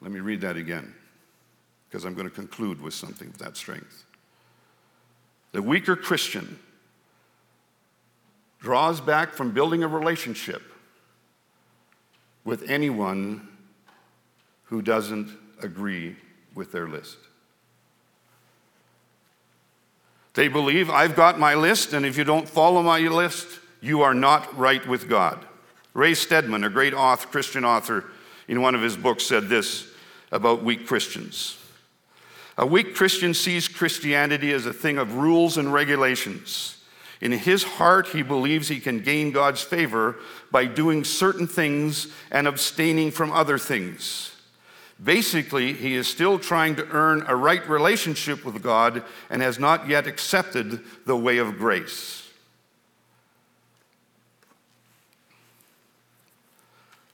Let 0.00 0.12
me 0.12 0.20
read 0.20 0.40
that 0.42 0.56
again, 0.56 0.94
because 1.94 2.04
I'm 2.04 2.14
going 2.14 2.28
to 2.28 2.34
conclude 2.34 2.82
with 2.82 2.92
something 2.92 3.28
of 3.28 3.38
that 3.38 3.56
strength. 3.56 4.04
The 5.52 5.62
weaker 5.62 5.94
Christian 5.94 6.58
draws 8.58 9.00
back 9.00 9.32
from 9.32 9.52
building 9.52 9.84
a 9.84 9.86
relationship 9.86 10.60
with 12.44 12.68
anyone 12.68 13.46
who 14.64 14.82
doesn't 14.82 15.30
agree 15.62 16.16
with 16.56 16.72
their 16.72 16.88
list. 16.88 17.16
They 20.32 20.48
believe 20.48 20.90
I've 20.90 21.14
got 21.14 21.38
my 21.38 21.54
list, 21.54 21.92
and 21.92 22.04
if 22.04 22.18
you 22.18 22.24
don't 22.24 22.48
follow 22.48 22.82
my 22.82 22.98
list, 22.98 23.46
you 23.80 24.02
are 24.02 24.14
not 24.14 24.58
right 24.58 24.84
with 24.84 25.08
God. 25.08 25.38
Ray 25.92 26.14
Stedman, 26.14 26.64
a 26.64 26.70
great 26.70 26.92
author, 26.92 27.28
Christian 27.28 27.64
author, 27.64 28.06
in 28.48 28.62
one 28.62 28.74
of 28.74 28.82
his 28.82 28.96
books 28.96 29.24
said 29.24 29.48
this 29.48 29.86
about 30.32 30.64
weak 30.64 30.88
Christians. 30.88 31.60
A 32.56 32.66
weak 32.66 32.94
Christian 32.94 33.34
sees 33.34 33.66
Christianity 33.66 34.52
as 34.52 34.64
a 34.64 34.72
thing 34.72 34.98
of 34.98 35.16
rules 35.16 35.56
and 35.56 35.72
regulations. 35.72 36.78
In 37.20 37.32
his 37.32 37.64
heart, 37.64 38.08
he 38.08 38.22
believes 38.22 38.68
he 38.68 38.80
can 38.80 39.00
gain 39.00 39.32
God's 39.32 39.62
favor 39.62 40.16
by 40.52 40.66
doing 40.66 41.04
certain 41.04 41.46
things 41.46 42.08
and 42.30 42.46
abstaining 42.46 43.10
from 43.10 43.32
other 43.32 43.58
things. 43.58 44.30
Basically, 45.02 45.72
he 45.72 45.94
is 45.94 46.06
still 46.06 46.38
trying 46.38 46.76
to 46.76 46.88
earn 46.90 47.24
a 47.26 47.34
right 47.34 47.66
relationship 47.68 48.44
with 48.44 48.62
God 48.62 49.02
and 49.28 49.42
has 49.42 49.58
not 49.58 49.88
yet 49.88 50.06
accepted 50.06 50.80
the 51.06 51.16
way 51.16 51.38
of 51.38 51.58
grace. 51.58 52.28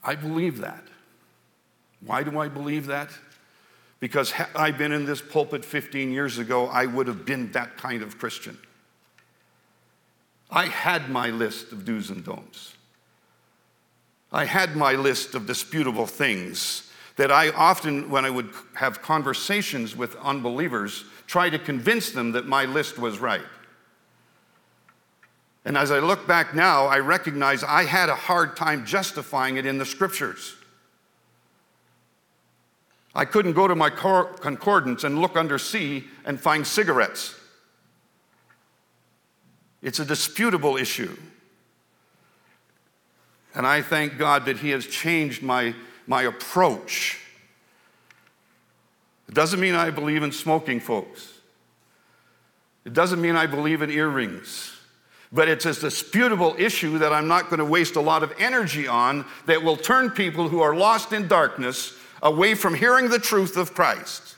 I 0.05 0.15
believe 0.15 0.59
that. 0.59 0.83
Why 2.05 2.23
do 2.23 2.39
I 2.39 2.49
believe 2.49 2.87
that? 2.87 3.11
Because 4.01 4.31
had 4.33 4.49
I 4.55 4.71
been 4.71 4.93
in 4.93 5.05
this 5.05 5.21
pulpit 5.21 5.65
15 5.65 6.11
years 6.11 6.39
ago, 6.39 6.67
I 6.67 6.87
would 6.87 7.07
have 7.07 7.27
been 7.27 7.53
that 7.53 7.77
kind 7.77 8.03
of 8.03 8.19
Christian. 8.19 8.59
I 10.51 10.67
had 10.67 11.11
my 11.11 11.31
list 11.31 11.71
of 11.71 11.85
do's 11.85 12.11
and 12.11 12.25
don'ts. 12.25 12.75
I 14.33 14.47
had 14.47 14.75
my 14.75 14.95
list 14.95 15.35
of 15.35 15.47
disputable 15.47 16.07
things 16.07 16.91
that 17.17 17.31
I 17.31 17.51
often, 17.51 18.09
when 18.09 18.25
I 18.25 18.31
would 18.31 18.51
have 18.75 19.03
conversations 19.03 19.95
with 19.95 20.17
unbelievers, 20.17 21.05
try 21.27 21.51
to 21.51 21.59
convince 21.59 22.11
them 22.11 22.33
that 22.33 22.47
my 22.47 22.65
list 22.65 22.99
was 22.99 23.19
right. 23.19 23.45
And 25.65 25.77
as 25.77 25.91
I 25.91 25.99
look 25.99 26.27
back 26.27 26.55
now, 26.55 26.87
I 26.87 27.01
recognize 27.01 27.63
I 27.63 27.85
had 27.85 28.09
a 28.09 28.15
hard 28.15 28.57
time 28.57 28.87
justifying 28.87 29.57
it 29.57 29.67
in 29.67 29.77
the 29.77 29.85
scriptures. 29.85 30.57
I 33.15 33.25
couldn't 33.25 33.55
go 33.55 33.67
to 33.67 33.75
my 33.75 33.91
concordance 33.91 35.05
and 35.05 35.21
look 35.21 35.37
under 35.37 35.59
C 35.59 36.05
and 36.25 36.41
find 36.41 36.67
cigarettes. 36.67 37.35
It's 39.83 39.99
a 39.99 40.05
disputable 40.05 40.77
issue. 40.77 41.17
And 43.55 43.67
I 43.67 43.83
thank 43.83 44.17
God 44.17 44.45
that 44.47 44.59
He 44.59 44.71
has 44.71 44.87
changed 44.87 45.43
my, 45.43 45.75
my 46.07 46.23
approach. 46.23 47.19
It 49.29 49.35
doesn't 49.35 49.59
mean 49.61 49.75
I 49.75 49.91
believe 49.91 50.23
in 50.23 50.33
smoking, 50.33 50.81
folks. 50.81 51.33
It 52.85 52.93
doesn't 52.93 53.21
mean 53.21 53.37
I 53.37 53.47
believe 53.47 53.83
in 53.83 53.91
earrings. 53.91 54.77
But 55.33 55.49
it's 55.49 55.67
a 55.67 55.73
disputable 55.73 56.55
issue 56.59 56.99
that 56.99 57.13
I'm 57.13 57.29
not 57.29 57.45
going 57.45 57.59
to 57.59 57.65
waste 57.65 57.97
a 57.97 58.01
lot 58.01 58.23
of 58.23 58.33
energy 58.39 58.89
on 58.89 59.25
that 59.47 59.63
will 59.63 59.77
turn 59.77 60.11
people 60.11 60.49
who 60.49 60.61
are 60.61 60.75
lost 60.75 61.13
in 61.13 61.29
darkness 61.29 61.97
away 62.23 62.55
from 62.55 62.75
hearing 62.75 63.09
the 63.09 63.19
truth 63.19 63.57
of 63.57 63.75
Christ. 63.75 64.37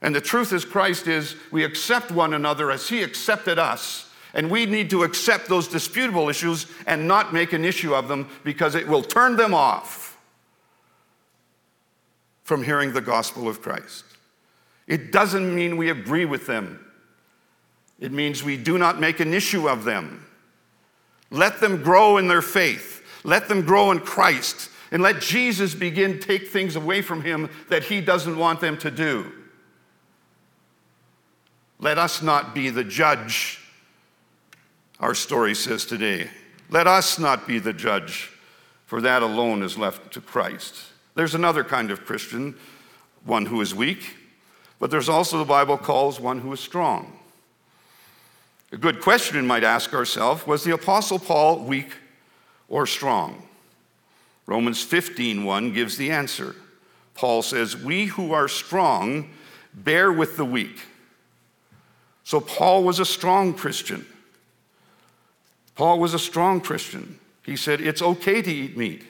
And 0.00 0.14
the 0.14 0.20
truth 0.20 0.52
is, 0.52 0.64
Christ 0.64 1.06
is 1.06 1.36
we 1.50 1.64
accept 1.64 2.10
one 2.10 2.34
another 2.34 2.70
as 2.70 2.88
He 2.88 3.02
accepted 3.02 3.58
us. 3.58 4.10
And 4.34 4.50
we 4.50 4.66
need 4.66 4.90
to 4.90 5.04
accept 5.04 5.48
those 5.48 5.68
disputable 5.68 6.28
issues 6.28 6.66
and 6.86 7.08
not 7.08 7.32
make 7.32 7.52
an 7.52 7.64
issue 7.64 7.94
of 7.94 8.08
them 8.08 8.28
because 8.44 8.74
it 8.74 8.86
will 8.86 9.02
turn 9.02 9.36
them 9.36 9.54
off 9.54 10.18
from 12.44 12.62
hearing 12.62 12.92
the 12.92 13.00
gospel 13.00 13.48
of 13.48 13.60
Christ. 13.60 14.04
It 14.86 15.12
doesn't 15.12 15.54
mean 15.54 15.76
we 15.76 15.90
agree 15.90 16.24
with 16.24 16.46
them, 16.46 16.84
it 18.00 18.12
means 18.12 18.42
we 18.42 18.56
do 18.56 18.78
not 18.78 19.00
make 19.00 19.20
an 19.20 19.34
issue 19.34 19.68
of 19.68 19.84
them. 19.84 20.24
Let 21.30 21.60
them 21.60 21.82
grow 21.82 22.16
in 22.16 22.28
their 22.28 22.40
faith, 22.40 23.04
let 23.22 23.48
them 23.48 23.62
grow 23.62 23.90
in 23.90 24.00
Christ, 24.00 24.70
and 24.90 25.02
let 25.02 25.20
Jesus 25.20 25.74
begin 25.74 26.18
take 26.18 26.48
things 26.48 26.76
away 26.76 27.02
from 27.02 27.22
him 27.22 27.50
that 27.68 27.84
he 27.84 28.00
doesn't 28.00 28.38
want 28.38 28.60
them 28.60 28.76
to 28.78 28.90
do. 28.90 29.32
Let 31.78 31.98
us 31.98 32.22
not 32.22 32.54
be 32.54 32.70
the 32.70 32.84
judge, 32.84 33.60
our 34.98 35.14
story 35.14 35.54
says 35.54 35.84
today. 35.84 36.28
Let 36.70 36.86
us 36.86 37.18
not 37.18 37.46
be 37.46 37.58
the 37.58 37.72
judge, 37.72 38.32
for 38.86 39.00
that 39.00 39.22
alone 39.22 39.62
is 39.62 39.78
left 39.78 40.12
to 40.14 40.20
Christ. 40.20 40.74
There's 41.14 41.34
another 41.34 41.64
kind 41.64 41.90
of 41.90 42.04
Christian, 42.04 42.56
one 43.24 43.46
who 43.46 43.60
is 43.60 43.74
weak, 43.74 44.16
but 44.78 44.90
there's 44.90 45.08
also 45.08 45.38
the 45.38 45.44
Bible 45.44 45.78
calls 45.78 46.20
one 46.20 46.40
who 46.40 46.52
is 46.52 46.60
strong. 46.60 47.18
A 48.70 48.76
good 48.76 49.00
question 49.00 49.36
we 49.36 49.42
might 49.42 49.64
ask 49.64 49.94
ourselves 49.94 50.46
was 50.46 50.62
the 50.62 50.74
Apostle 50.74 51.18
Paul 51.18 51.60
weak 51.60 51.92
or 52.68 52.86
strong? 52.86 53.47
Romans 54.48 54.82
15:1 54.82 55.74
gives 55.74 55.98
the 55.98 56.10
answer. 56.10 56.56
Paul 57.12 57.42
says, 57.42 57.76
"We 57.76 58.06
who 58.06 58.32
are 58.32 58.48
strong 58.48 59.28
bear 59.74 60.10
with 60.10 60.38
the 60.38 60.44
weak." 60.44 60.80
So 62.24 62.40
Paul 62.40 62.82
was 62.82 62.98
a 62.98 63.04
strong 63.04 63.52
Christian. 63.52 64.06
Paul 65.74 65.98
was 66.00 66.12
a 66.12 66.18
strong 66.18 66.60
Christian. 66.60 67.20
He 67.42 67.56
said, 67.56 67.80
It's 67.80 68.02
okay 68.02 68.42
to 68.42 68.50
eat 68.50 68.76
meat. 68.76 69.04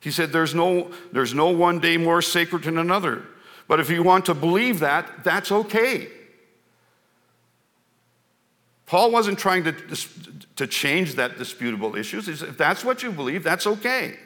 He 0.00 0.10
said, 0.10 0.32
There's 0.32 0.54
no, 0.54 0.90
there's 1.12 1.34
no 1.34 1.48
one 1.50 1.80
day 1.80 1.96
more 1.96 2.22
sacred 2.22 2.62
than 2.62 2.78
another. 2.78 3.24
But 3.68 3.80
if 3.80 3.90
you 3.90 4.02
want 4.02 4.26
to 4.26 4.34
believe 4.34 4.80
that, 4.80 5.24
that's 5.24 5.50
okay. 5.50 6.08
Paul 8.86 9.10
wasn't 9.10 9.38
trying 9.38 9.64
to, 9.64 9.74
to 10.54 10.66
change 10.66 11.16
that 11.16 11.36
disputable 11.36 11.96
issues. 11.96 12.28
If 12.28 12.56
that's 12.56 12.84
what 12.84 13.02
you 13.02 13.10
believe, 13.10 13.42
that's 13.42 13.66
okay. 13.66 14.16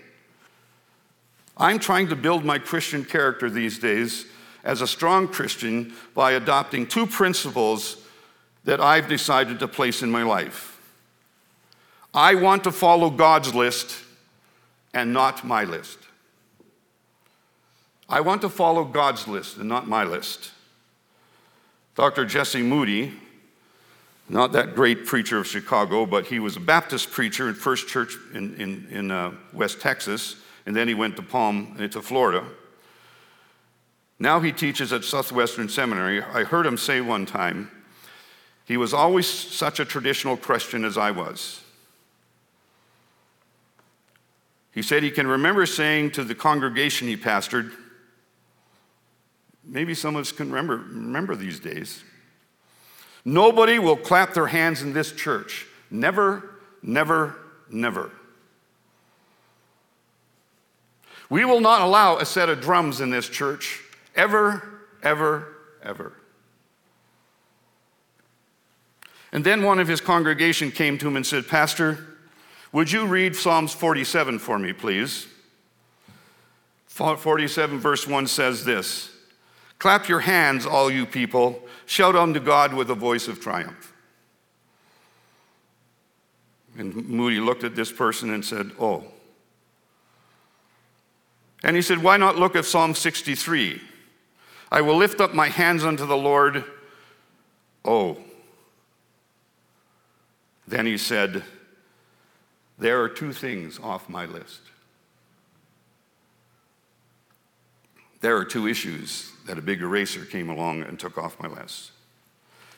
I'm 1.60 1.78
trying 1.78 2.08
to 2.08 2.16
build 2.16 2.42
my 2.42 2.58
Christian 2.58 3.04
character 3.04 3.50
these 3.50 3.78
days 3.78 4.24
as 4.64 4.80
a 4.80 4.86
strong 4.86 5.28
Christian 5.28 5.92
by 6.14 6.32
adopting 6.32 6.86
two 6.86 7.06
principles 7.06 7.98
that 8.64 8.80
I've 8.80 9.08
decided 9.08 9.58
to 9.60 9.68
place 9.68 10.02
in 10.02 10.10
my 10.10 10.22
life. 10.22 10.80
I 12.14 12.34
want 12.34 12.64
to 12.64 12.72
follow 12.72 13.10
God's 13.10 13.54
list 13.54 14.02
and 14.94 15.12
not 15.12 15.44
my 15.44 15.64
list. 15.64 15.98
I 18.08 18.22
want 18.22 18.40
to 18.40 18.48
follow 18.48 18.84
God's 18.84 19.28
list 19.28 19.58
and 19.58 19.68
not 19.68 19.86
my 19.86 20.02
list. 20.02 20.52
Dr. 21.94 22.24
Jesse 22.24 22.62
Moody, 22.62 23.12
not 24.28 24.52
that 24.52 24.74
great 24.74 25.04
preacher 25.06 25.38
of 25.38 25.46
Chicago, 25.46 26.06
but 26.06 26.26
he 26.26 26.38
was 26.38 26.56
a 26.56 26.60
Baptist 26.60 27.10
preacher 27.10 27.48
at 27.48 27.56
First 27.56 27.86
Church 27.86 28.16
in, 28.32 28.54
in, 28.56 28.86
in 28.90 29.10
uh, 29.10 29.32
West 29.52 29.80
Texas, 29.80 30.36
and 30.66 30.74
then 30.74 30.88
he 30.88 30.94
went 30.94 31.16
to 31.16 31.22
Palm, 31.22 31.76
uh, 31.78 31.88
to 31.88 32.02
Florida. 32.02 32.44
Now 34.18 34.40
he 34.40 34.52
teaches 34.52 34.92
at 34.92 35.04
Southwestern 35.04 35.68
Seminary. 35.68 36.22
I 36.22 36.44
heard 36.44 36.66
him 36.66 36.76
say 36.76 37.00
one 37.00 37.24
time, 37.26 37.70
he 38.66 38.76
was 38.76 38.94
always 38.94 39.26
such 39.26 39.80
a 39.80 39.84
traditional 39.84 40.36
Christian 40.36 40.84
as 40.84 40.98
I 40.98 41.10
was. 41.10 41.62
He 44.72 44.82
said 44.82 45.02
he 45.02 45.10
can 45.10 45.26
remember 45.26 45.66
saying 45.66 46.12
to 46.12 46.24
the 46.24 46.34
congregation 46.34 47.08
he 47.08 47.16
pastored, 47.16 47.72
maybe 49.64 49.94
some 49.94 50.14
of 50.14 50.20
us 50.20 50.32
can 50.32 50.50
remember, 50.50 50.76
remember 50.76 51.34
these 51.34 51.58
days. 51.58 52.04
Nobody 53.24 53.78
will 53.78 53.96
clap 53.96 54.34
their 54.34 54.46
hands 54.46 54.82
in 54.82 54.92
this 54.92 55.12
church. 55.12 55.66
Never, 55.90 56.58
never, 56.82 57.36
never. 57.70 58.12
We 61.30 61.44
will 61.44 61.60
not 61.60 61.80
allow 61.80 62.18
a 62.18 62.26
set 62.26 62.48
of 62.48 62.60
drums 62.60 63.00
in 63.00 63.10
this 63.10 63.28
church 63.28 63.84
Ever, 64.14 64.62
ever, 65.02 65.56
ever. 65.82 66.12
And 69.32 69.44
then 69.44 69.62
one 69.62 69.78
of 69.78 69.86
his 69.86 70.00
congregation 70.00 70.70
came 70.70 70.98
to 70.98 71.06
him 71.06 71.16
and 71.16 71.24
said, 71.24 71.46
Pastor, 71.46 72.06
would 72.72 72.90
you 72.90 73.06
read 73.06 73.36
Psalms 73.36 73.72
47 73.72 74.38
for 74.40 74.58
me, 74.58 74.72
please? 74.72 75.28
47, 76.88 77.78
verse 77.78 78.06
1 78.06 78.26
says 78.26 78.64
this 78.64 79.10
Clap 79.78 80.08
your 80.08 80.20
hands, 80.20 80.66
all 80.66 80.90
you 80.90 81.06
people, 81.06 81.62
shout 81.86 82.16
unto 82.16 82.40
God 82.40 82.74
with 82.74 82.90
a 82.90 82.94
voice 82.94 83.28
of 83.28 83.40
triumph. 83.40 83.94
And 86.76 87.08
Moody 87.08 87.40
looked 87.40 87.64
at 87.64 87.76
this 87.76 87.92
person 87.92 88.30
and 88.30 88.44
said, 88.44 88.72
Oh. 88.78 89.04
And 91.62 91.76
he 91.76 91.82
said, 91.82 92.02
Why 92.02 92.16
not 92.16 92.36
look 92.36 92.56
at 92.56 92.64
Psalm 92.64 92.94
63? 92.94 93.80
I 94.72 94.80
will 94.80 94.96
lift 94.96 95.20
up 95.20 95.34
my 95.34 95.48
hands 95.48 95.84
unto 95.84 96.06
the 96.06 96.16
Lord. 96.16 96.64
Oh. 97.84 98.18
Then 100.66 100.86
he 100.86 100.96
said, 100.96 101.42
There 102.78 103.02
are 103.02 103.08
two 103.08 103.32
things 103.32 103.78
off 103.80 104.08
my 104.08 104.26
list. 104.26 104.60
There 108.20 108.36
are 108.36 108.44
two 108.44 108.68
issues 108.68 109.32
that 109.46 109.58
a 109.58 109.62
big 109.62 109.80
eraser 109.80 110.24
came 110.24 110.50
along 110.50 110.82
and 110.82 110.98
took 110.98 111.16
off 111.16 111.40
my 111.40 111.48
list. 111.48 111.90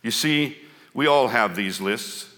You 0.03 0.11
see, 0.11 0.57
we 0.95 1.07
all 1.07 1.29
have 1.29 1.57
these 1.57 1.81
lists. 1.81 2.29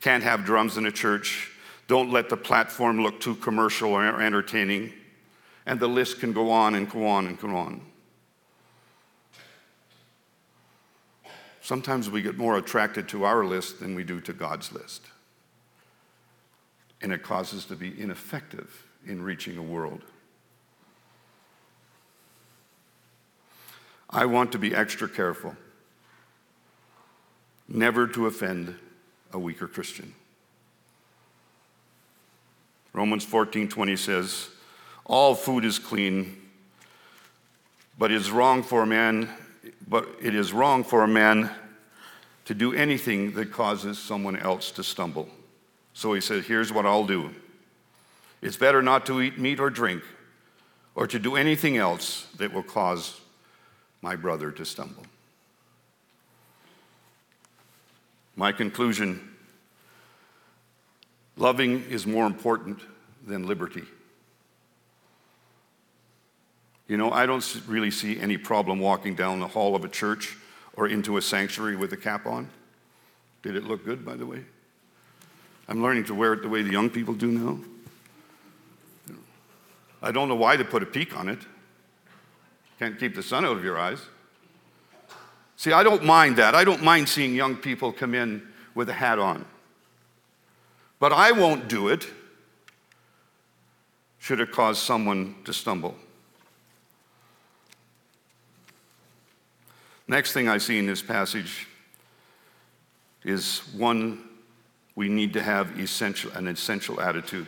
Can't 0.00 0.22
have 0.24 0.44
drums 0.44 0.76
in 0.76 0.86
a 0.86 0.92
church. 0.92 1.52
Don't 1.86 2.10
let 2.10 2.28
the 2.28 2.36
platform 2.36 3.02
look 3.02 3.20
too 3.20 3.36
commercial 3.36 3.92
or 3.92 4.20
entertaining. 4.20 4.92
And 5.70 5.78
the 5.78 5.86
list 5.86 6.18
can 6.18 6.32
go 6.32 6.50
on 6.50 6.74
and 6.74 6.90
go 6.90 7.06
on 7.06 7.28
and 7.28 7.38
go 7.38 7.54
on. 7.54 7.80
Sometimes 11.60 12.10
we 12.10 12.22
get 12.22 12.36
more 12.36 12.58
attracted 12.58 13.08
to 13.10 13.22
our 13.22 13.44
list 13.44 13.78
than 13.78 13.94
we 13.94 14.02
do 14.02 14.20
to 14.22 14.32
God's 14.32 14.72
list. 14.72 15.02
And 17.00 17.12
it 17.12 17.22
causes 17.22 17.60
us 17.60 17.64
to 17.66 17.76
be 17.76 17.94
ineffective 18.00 18.84
in 19.06 19.22
reaching 19.22 19.58
a 19.58 19.62
world. 19.62 20.02
I 24.10 24.26
want 24.26 24.50
to 24.50 24.58
be 24.58 24.74
extra 24.74 25.08
careful, 25.08 25.54
never 27.68 28.08
to 28.08 28.26
offend 28.26 28.74
a 29.32 29.38
weaker 29.38 29.68
Christian. 29.68 30.16
Romans 32.92 33.24
14:20 33.24 33.96
says, 33.96 34.48
"All 35.10 35.34
food 35.34 35.64
is 35.64 35.78
clean, 35.78 36.40
but 37.98 38.10
it 38.10 38.16
is 38.16 38.30
wrong 38.30 38.62
for 38.62 38.82
a 38.82 38.86
man 38.86 39.28
but 39.90 40.08
it 40.22 40.36
is 40.36 40.52
wrong 40.52 40.84
for 40.84 41.02
a 41.02 41.08
man 41.08 41.50
to 42.44 42.54
do 42.54 42.72
anything 42.72 43.32
that 43.32 43.52
causes 43.52 43.98
someone 43.98 44.36
else 44.36 44.70
to 44.70 44.84
stumble. 44.84 45.28
So 45.94 46.12
he 46.14 46.20
said, 46.20 46.44
Here's 46.44 46.72
what 46.72 46.86
I'll 46.86 47.06
do 47.06 47.30
it's 48.40 48.56
better 48.56 48.80
not 48.80 49.04
to 49.06 49.20
eat 49.20 49.38
meat 49.38 49.60
or 49.60 49.68
drink 49.68 50.02
or 50.94 51.06
to 51.08 51.18
do 51.18 51.36
anything 51.36 51.76
else 51.76 52.26
that 52.38 52.52
will 52.52 52.62
cause 52.62 53.20
my 54.00 54.16
brother 54.16 54.50
to 54.52 54.64
stumble. 54.64 55.04
My 58.36 58.52
conclusion 58.52 59.28
loving 61.36 61.82
is 61.90 62.06
more 62.06 62.26
important 62.26 62.80
than 63.26 63.46
liberty. 63.46 63.82
You 66.90 66.96
know, 66.96 67.12
I 67.12 67.24
don't 67.24 67.62
really 67.68 67.92
see 67.92 68.18
any 68.18 68.36
problem 68.36 68.80
walking 68.80 69.14
down 69.14 69.38
the 69.38 69.46
hall 69.46 69.76
of 69.76 69.84
a 69.84 69.88
church 69.88 70.36
or 70.72 70.88
into 70.88 71.18
a 71.18 71.22
sanctuary 71.22 71.76
with 71.76 71.92
a 71.92 71.96
cap 71.96 72.26
on. 72.26 72.50
Did 73.44 73.54
it 73.54 73.62
look 73.62 73.84
good, 73.84 74.04
by 74.04 74.16
the 74.16 74.26
way? 74.26 74.44
I'm 75.68 75.84
learning 75.84 76.06
to 76.06 76.16
wear 76.16 76.32
it 76.32 76.42
the 76.42 76.48
way 76.48 76.62
the 76.62 76.72
young 76.72 76.90
people 76.90 77.14
do 77.14 77.30
now. 77.30 77.60
I 80.02 80.10
don't 80.10 80.28
know 80.28 80.34
why 80.34 80.56
they 80.56 80.64
put 80.64 80.82
a 80.82 80.86
peak 80.86 81.16
on 81.16 81.28
it. 81.28 81.38
Can't 82.80 82.98
keep 82.98 83.14
the 83.14 83.22
sun 83.22 83.44
out 83.44 83.56
of 83.56 83.62
your 83.62 83.78
eyes. 83.78 84.00
See, 85.56 85.70
I 85.70 85.84
don't 85.84 86.04
mind 86.04 86.38
that. 86.38 86.56
I 86.56 86.64
don't 86.64 86.82
mind 86.82 87.08
seeing 87.08 87.36
young 87.36 87.54
people 87.54 87.92
come 87.92 88.16
in 88.16 88.42
with 88.74 88.88
a 88.88 88.94
hat 88.94 89.20
on. 89.20 89.44
But 90.98 91.12
I 91.12 91.30
won't 91.30 91.68
do 91.68 91.86
it 91.86 92.08
should 94.18 94.40
it 94.40 94.50
cause 94.50 94.82
someone 94.82 95.36
to 95.44 95.52
stumble. 95.52 95.94
Next 100.10 100.32
thing 100.32 100.48
I 100.48 100.58
see 100.58 100.76
in 100.76 100.86
this 100.86 101.02
passage 101.02 101.68
is 103.22 103.60
one 103.76 104.20
we 104.96 105.08
need 105.08 105.34
to 105.34 105.40
have 105.40 105.78
essential, 105.78 106.32
an 106.32 106.48
essential 106.48 107.00
attitude. 107.00 107.46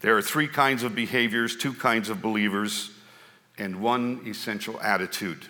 There 0.00 0.14
are 0.14 0.20
three 0.20 0.46
kinds 0.46 0.82
of 0.82 0.94
behaviors, 0.94 1.56
two 1.56 1.72
kinds 1.72 2.10
of 2.10 2.20
believers, 2.20 2.90
and 3.56 3.80
one 3.80 4.20
essential 4.26 4.78
attitude. 4.82 5.46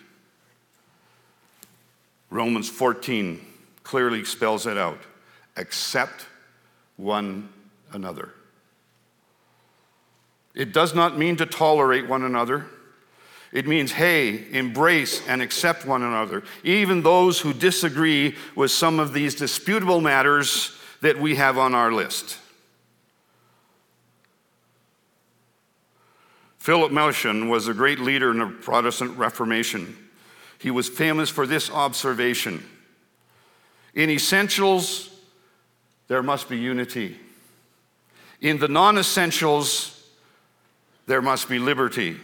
Romans 2.31 2.69
14 2.69 3.45
clearly 3.83 4.25
spells 4.25 4.69
it 4.69 4.79
out 4.79 5.01
accept 5.57 6.27
one 6.97 7.49
another. 7.91 8.35
It 10.55 10.73
does 10.73 10.95
not 10.95 11.19
mean 11.19 11.35
to 11.39 11.47
tolerate 11.47 12.09
one 12.09 12.23
another. 12.23 12.67
It 13.53 13.67
means, 13.67 13.93
hey, 13.93 14.45
embrace 14.53 15.27
and 15.27 15.41
accept 15.41 15.87
one 15.87 16.03
another, 16.03 16.43
even 16.65 17.03
those 17.03 17.41
who 17.41 17.55
disagree 17.55 18.37
with 18.55 18.71
some 18.71 19.01
of 19.01 19.13
these 19.13 19.35
disputable 19.35 20.01
matters 20.01 20.77
that 21.01 21.19
we 21.19 21.37
have 21.37 21.57
on 21.57 21.75
our 21.75 21.91
list. 21.91 22.39
Philip 26.59 26.93
Melanchthon 26.93 27.49
was 27.49 27.67
a 27.67 27.73
great 27.73 27.99
leader 27.99 28.31
in 28.31 28.41
the 28.41 28.47
Protestant 28.47 29.17
Reformation. 29.17 29.97
He 30.59 30.71
was 30.71 30.89
famous 30.89 31.31
for 31.31 31.47
this 31.47 31.71
observation 31.71 32.63
In 33.95 34.11
essentials, 34.11 35.09
there 36.09 36.23
must 36.23 36.49
be 36.49 36.59
unity. 36.59 37.17
In 38.41 38.59
the 38.59 38.69
non 38.69 38.99
essentials, 38.99 40.07
there 41.07 41.23
must 41.23 41.49
be 41.49 41.59
liberty. 41.59 42.19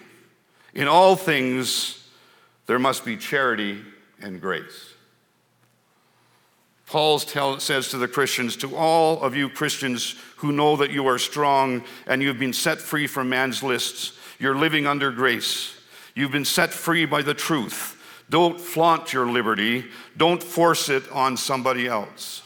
In 0.74 0.88
all 0.88 1.14
things, 1.16 2.02
there 2.66 2.78
must 2.78 3.04
be 3.04 3.16
charity 3.16 3.80
and 4.20 4.40
grace. 4.40 4.94
Paul 6.86 7.18
says 7.18 7.88
to 7.88 7.98
the 7.98 8.08
Christians, 8.08 8.56
to 8.56 8.76
all 8.76 9.20
of 9.22 9.34
you 9.34 9.48
Christians 9.48 10.16
who 10.36 10.52
know 10.52 10.76
that 10.76 10.90
you 10.90 11.06
are 11.06 11.18
strong 11.18 11.82
and 12.06 12.22
you've 12.22 12.38
been 12.38 12.52
set 12.52 12.80
free 12.80 13.06
from 13.06 13.28
man's 13.28 13.62
lists, 13.62 14.12
you're 14.38 14.54
living 14.54 14.86
under 14.86 15.10
grace. 15.10 15.74
You've 16.14 16.32
been 16.32 16.44
set 16.44 16.72
free 16.72 17.06
by 17.06 17.22
the 17.22 17.34
truth. 17.34 18.00
Don't 18.30 18.60
flaunt 18.60 19.12
your 19.12 19.26
liberty, 19.26 19.86
don't 20.16 20.42
force 20.42 20.88
it 20.88 21.10
on 21.10 21.36
somebody 21.36 21.86
else. 21.86 22.42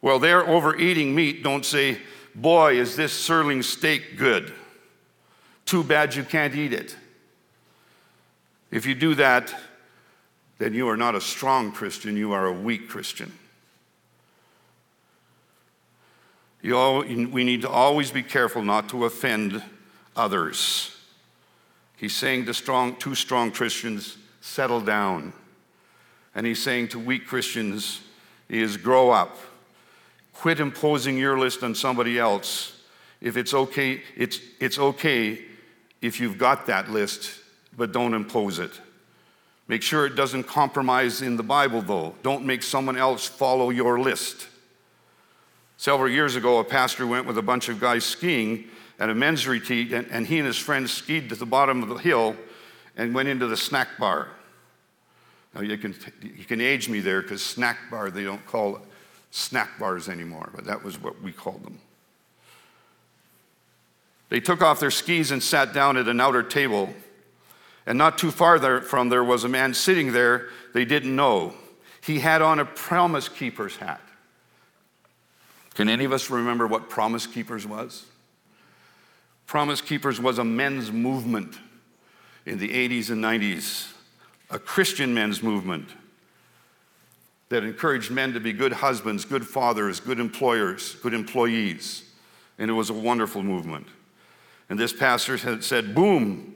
Well, 0.00 0.18
they're 0.18 0.46
overeating 0.46 1.14
meat, 1.14 1.42
don't 1.42 1.64
say, 1.64 1.98
Boy, 2.34 2.78
is 2.78 2.96
this 2.96 3.12
sirloin 3.12 3.62
steak 3.62 4.16
good. 4.16 4.52
Too 5.72 5.82
bad 5.82 6.14
you 6.14 6.22
can't 6.22 6.54
eat 6.54 6.74
it. 6.74 6.94
If 8.70 8.84
you 8.84 8.94
do 8.94 9.14
that, 9.14 9.54
then 10.58 10.74
you 10.74 10.86
are 10.90 10.98
not 10.98 11.14
a 11.14 11.20
strong 11.22 11.72
Christian, 11.72 12.14
you 12.14 12.32
are 12.32 12.44
a 12.44 12.52
weak 12.52 12.90
Christian. 12.90 13.32
All, 16.70 16.98
we 16.98 17.42
need 17.42 17.62
to 17.62 17.70
always 17.70 18.10
be 18.10 18.22
careful 18.22 18.62
not 18.62 18.90
to 18.90 19.06
offend 19.06 19.62
others. 20.14 20.94
He's 21.96 22.14
saying 22.14 22.44
to 22.44 22.52
strong, 22.52 22.94
two 22.96 23.14
strong 23.14 23.50
Christians, 23.50 24.18
settle 24.42 24.82
down. 24.82 25.32
And 26.34 26.44
he's 26.44 26.62
saying 26.62 26.88
to 26.88 26.98
weak 26.98 27.26
Christians, 27.26 28.02
is 28.50 28.76
grow 28.76 29.08
up. 29.08 29.38
Quit 30.34 30.60
imposing 30.60 31.16
your 31.16 31.38
list 31.38 31.62
on 31.62 31.74
somebody 31.74 32.18
else. 32.18 32.78
If 33.22 33.38
it's 33.38 33.54
okay, 33.54 34.02
it's, 34.14 34.38
it's 34.60 34.78
okay 34.78 35.46
if 36.02 36.20
you've 36.20 36.36
got 36.36 36.66
that 36.66 36.90
list, 36.90 37.38
but 37.76 37.92
don't 37.92 38.12
impose 38.12 38.58
it. 38.58 38.72
Make 39.68 39.82
sure 39.82 40.04
it 40.04 40.16
doesn't 40.16 40.44
compromise 40.44 41.22
in 41.22 41.36
the 41.36 41.42
Bible, 41.42 41.80
though. 41.80 42.14
Don't 42.22 42.44
make 42.44 42.62
someone 42.62 42.98
else 42.98 43.26
follow 43.26 43.70
your 43.70 43.98
list. 44.00 44.48
Several 45.78 46.10
years 46.10 46.36
ago, 46.36 46.58
a 46.58 46.64
pastor 46.64 47.06
went 47.06 47.26
with 47.26 47.38
a 47.38 47.42
bunch 47.42 47.68
of 47.68 47.80
guys 47.80 48.04
skiing 48.04 48.68
at 48.98 49.08
a 49.08 49.14
men's 49.14 49.46
retreat, 49.46 49.92
and, 49.92 50.06
and 50.10 50.26
he 50.26 50.38
and 50.38 50.46
his 50.46 50.58
friends 50.58 50.92
skied 50.92 51.28
to 51.30 51.36
the 51.36 51.46
bottom 51.46 51.82
of 51.82 51.88
the 51.88 51.96
hill 51.96 52.36
and 52.96 53.14
went 53.14 53.28
into 53.28 53.46
the 53.46 53.56
snack 53.56 53.88
bar. 53.98 54.28
Now, 55.54 55.60
you 55.60 55.78
can, 55.78 55.94
you 56.22 56.44
can 56.44 56.60
age 56.60 56.88
me 56.88 57.00
there 57.00 57.22
because 57.22 57.42
snack 57.42 57.78
bar, 57.90 58.10
they 58.10 58.24
don't 58.24 58.44
call 58.46 58.80
snack 59.30 59.78
bars 59.78 60.08
anymore, 60.08 60.50
but 60.54 60.64
that 60.64 60.82
was 60.82 61.00
what 61.00 61.20
we 61.22 61.32
called 61.32 61.64
them. 61.64 61.78
They 64.32 64.40
took 64.40 64.62
off 64.62 64.80
their 64.80 64.90
skis 64.90 65.30
and 65.30 65.42
sat 65.42 65.74
down 65.74 65.98
at 65.98 66.08
an 66.08 66.18
outer 66.18 66.42
table. 66.42 66.88
And 67.84 67.98
not 67.98 68.16
too 68.16 68.30
far 68.30 68.80
from 68.80 69.10
there 69.10 69.22
was 69.22 69.44
a 69.44 69.48
man 69.48 69.74
sitting 69.74 70.12
there 70.12 70.48
they 70.72 70.86
didn't 70.86 71.14
know. 71.14 71.52
He 72.02 72.20
had 72.20 72.40
on 72.40 72.58
a 72.58 72.64
promise 72.64 73.28
keeper's 73.28 73.76
hat. 73.76 74.00
Can 75.74 75.90
any 75.90 76.06
of 76.06 76.14
us 76.14 76.30
remember 76.30 76.66
what 76.66 76.88
Promise 76.88 77.26
Keepers 77.26 77.66
was? 77.66 78.06
Promise 79.46 79.82
Keepers 79.82 80.18
was 80.18 80.38
a 80.38 80.44
men's 80.44 80.90
movement 80.90 81.58
in 82.46 82.58
the 82.58 82.70
80s 82.70 83.10
and 83.10 83.22
90s, 83.22 83.92
a 84.48 84.58
Christian 84.58 85.12
men's 85.12 85.42
movement 85.42 85.90
that 87.50 87.64
encouraged 87.64 88.10
men 88.10 88.32
to 88.32 88.40
be 88.40 88.54
good 88.54 88.72
husbands, 88.72 89.26
good 89.26 89.46
fathers, 89.46 90.00
good 90.00 90.18
employers, 90.18 90.94
good 91.02 91.12
employees. 91.12 92.04
And 92.58 92.70
it 92.70 92.74
was 92.74 92.88
a 92.88 92.94
wonderful 92.94 93.42
movement. 93.42 93.88
And 94.72 94.80
this 94.80 94.94
pastor 94.94 95.36
had 95.36 95.62
said, 95.62 95.94
boom. 95.94 96.54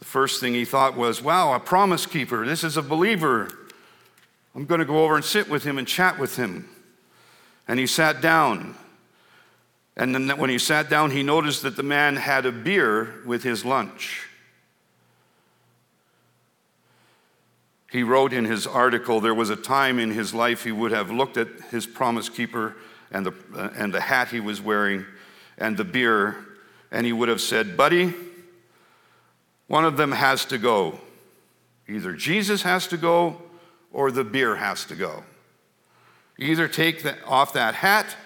The 0.00 0.04
first 0.04 0.40
thing 0.40 0.52
he 0.52 0.64
thought 0.64 0.96
was, 0.96 1.22
wow, 1.22 1.54
a 1.54 1.60
promise 1.60 2.06
keeper. 2.06 2.44
This 2.44 2.64
is 2.64 2.76
a 2.76 2.82
believer. 2.82 3.68
I'm 4.52 4.64
going 4.64 4.80
to 4.80 4.84
go 4.84 5.04
over 5.04 5.14
and 5.14 5.24
sit 5.24 5.48
with 5.48 5.62
him 5.62 5.78
and 5.78 5.86
chat 5.86 6.18
with 6.18 6.34
him. 6.34 6.68
And 7.68 7.78
he 7.78 7.86
sat 7.86 8.20
down. 8.20 8.74
And 9.96 10.12
then 10.12 10.28
when 10.38 10.50
he 10.50 10.58
sat 10.58 10.90
down, 10.90 11.12
he 11.12 11.22
noticed 11.22 11.62
that 11.62 11.76
the 11.76 11.84
man 11.84 12.16
had 12.16 12.46
a 12.46 12.50
beer 12.50 13.22
with 13.24 13.44
his 13.44 13.64
lunch. 13.64 14.26
He 17.92 18.02
wrote 18.02 18.32
in 18.32 18.44
his 18.44 18.66
article 18.66 19.20
there 19.20 19.34
was 19.34 19.50
a 19.50 19.56
time 19.56 20.00
in 20.00 20.10
his 20.10 20.34
life 20.34 20.64
he 20.64 20.72
would 20.72 20.90
have 20.90 21.12
looked 21.12 21.36
at 21.36 21.46
his 21.70 21.86
promise 21.86 22.28
keeper 22.28 22.74
and 23.12 23.24
the, 23.24 23.34
uh, 23.54 23.70
and 23.76 23.94
the 23.94 24.00
hat 24.00 24.30
he 24.30 24.40
was 24.40 24.60
wearing 24.60 25.06
and 25.56 25.76
the 25.76 25.84
beer 25.84 26.44
and 26.94 27.04
he 27.04 27.12
would 27.12 27.28
have 27.28 27.40
said, 27.40 27.76
Buddy, 27.76 28.14
one 29.66 29.84
of 29.84 29.96
them 29.96 30.12
has 30.12 30.44
to 30.46 30.58
go. 30.58 31.00
Either 31.88 32.12
Jesus 32.12 32.62
has 32.62 32.86
to 32.86 32.96
go 32.96 33.42
or 33.92 34.12
the 34.12 34.22
beer 34.22 34.54
has 34.54 34.84
to 34.84 34.94
go. 34.94 35.24
Either 36.38 36.68
take 36.68 37.02
the, 37.02 37.20
off 37.24 37.52
that 37.52 37.74
hat 37.74 38.16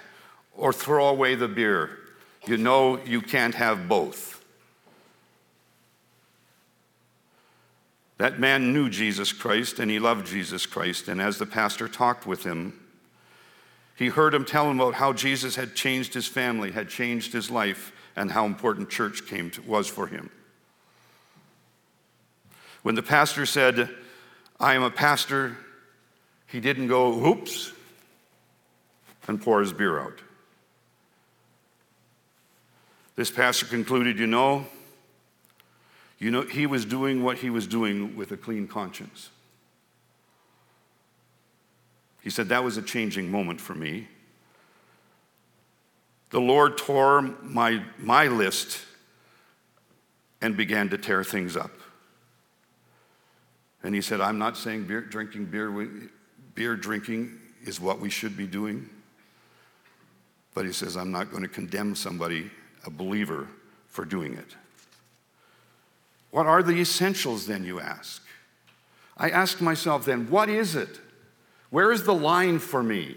or 0.54 0.72
throw 0.72 1.08
away 1.08 1.34
the 1.34 1.48
beer. 1.48 1.98
You 2.46 2.58
know 2.58 3.02
you 3.04 3.22
can't 3.22 3.54
have 3.54 3.88
both. 3.88 4.44
That 8.18 8.38
man 8.38 8.74
knew 8.74 8.90
Jesus 8.90 9.32
Christ 9.32 9.78
and 9.78 9.90
he 9.90 9.98
loved 9.98 10.26
Jesus 10.26 10.66
Christ. 10.66 11.08
And 11.08 11.22
as 11.22 11.38
the 11.38 11.46
pastor 11.46 11.88
talked 11.88 12.26
with 12.26 12.44
him, 12.44 12.78
he 13.96 14.08
heard 14.08 14.34
him 14.34 14.44
tell 14.44 14.70
him 14.70 14.78
about 14.78 14.94
how 14.94 15.14
Jesus 15.14 15.56
had 15.56 15.74
changed 15.74 16.12
his 16.12 16.26
family, 16.26 16.72
had 16.72 16.90
changed 16.90 17.32
his 17.32 17.50
life, 17.50 17.92
and 18.18 18.32
how 18.32 18.44
important 18.44 18.90
church 18.90 19.26
came 19.26 19.48
to, 19.48 19.62
was 19.62 19.86
for 19.86 20.08
him. 20.08 20.28
When 22.82 22.96
the 22.96 23.02
pastor 23.02 23.46
said, 23.46 23.88
I 24.58 24.74
am 24.74 24.82
a 24.82 24.90
pastor, 24.90 25.56
he 26.48 26.58
didn't 26.58 26.88
go, 26.88 27.24
oops, 27.24 27.72
and 29.28 29.40
pour 29.40 29.60
his 29.60 29.72
beer 29.72 30.00
out. 30.00 30.18
This 33.14 33.30
pastor 33.30 33.66
concluded, 33.66 34.18
you 34.18 34.26
know, 34.26 34.66
you 36.18 36.32
know, 36.32 36.42
he 36.42 36.66
was 36.66 36.84
doing 36.84 37.22
what 37.22 37.38
he 37.38 37.50
was 37.50 37.68
doing 37.68 38.16
with 38.16 38.32
a 38.32 38.36
clean 38.36 38.66
conscience. 38.66 39.30
He 42.22 42.30
said, 42.30 42.48
that 42.48 42.64
was 42.64 42.76
a 42.76 42.82
changing 42.82 43.30
moment 43.30 43.60
for 43.60 43.76
me 43.76 44.08
the 46.30 46.40
Lord 46.40 46.76
tore 46.76 47.22
my, 47.22 47.82
my 47.98 48.26
list 48.26 48.80
and 50.40 50.56
began 50.56 50.88
to 50.90 50.98
tear 50.98 51.24
things 51.24 51.56
up. 51.56 51.70
And 53.82 53.94
he 53.94 54.00
said, 54.00 54.20
I'm 54.20 54.38
not 54.38 54.56
saying 54.56 54.86
beer, 54.86 55.00
drinking 55.00 55.46
beer, 55.46 56.10
beer 56.54 56.76
drinking 56.76 57.38
is 57.64 57.80
what 57.80 58.00
we 58.00 58.10
should 58.10 58.36
be 58.36 58.46
doing. 58.46 58.88
But 60.54 60.66
he 60.66 60.72
says, 60.72 60.96
I'm 60.96 61.12
not 61.12 61.30
going 61.30 61.42
to 61.42 61.48
condemn 61.48 61.94
somebody, 61.94 62.50
a 62.84 62.90
believer, 62.90 63.48
for 63.86 64.04
doing 64.04 64.34
it. 64.34 64.56
What 66.30 66.46
are 66.46 66.62
the 66.62 66.80
essentials 66.80 67.46
then, 67.46 67.64
you 67.64 67.80
ask? 67.80 68.22
I 69.16 69.30
ask 69.30 69.60
myself 69.60 70.04
then, 70.04 70.28
what 70.30 70.48
is 70.48 70.76
it? 70.76 71.00
Where 71.70 71.92
is 71.92 72.04
the 72.04 72.14
line 72.14 72.58
for 72.58 72.82
me 72.82 73.16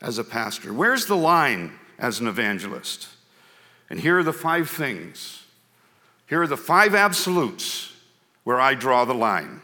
as 0.00 0.18
a 0.18 0.24
pastor? 0.24 0.72
Where's 0.72 1.06
the 1.06 1.16
line 1.16 1.72
as 1.98 2.20
an 2.20 2.26
evangelist? 2.26 3.08
And 3.90 4.00
here 4.00 4.18
are 4.18 4.22
the 4.22 4.32
five 4.32 4.68
things. 4.68 5.44
Here 6.26 6.42
are 6.42 6.46
the 6.46 6.56
five 6.56 6.94
absolutes 6.94 7.92
where 8.44 8.60
I 8.60 8.74
draw 8.74 9.04
the 9.04 9.14
line. 9.14 9.60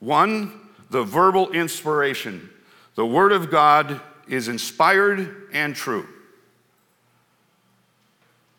One, 0.00 0.60
the 0.90 1.02
verbal 1.02 1.50
inspiration. 1.50 2.50
The 2.94 3.06
Word 3.06 3.32
of 3.32 3.50
God 3.50 4.00
is 4.28 4.48
inspired 4.48 5.48
and 5.52 5.74
true. 5.74 6.06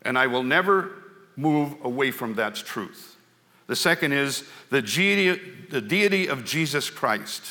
And 0.01 0.17
I 0.17 0.27
will 0.27 0.43
never 0.43 0.91
move 1.35 1.75
away 1.83 2.11
from 2.11 2.35
that 2.35 2.55
truth. 2.55 3.17
The 3.67 3.75
second 3.75 4.11
is 4.11 4.43
the 4.69 4.81
deity, 4.81 6.27
of 6.27 6.43
Jesus 6.43 6.89
Christ. 6.89 7.43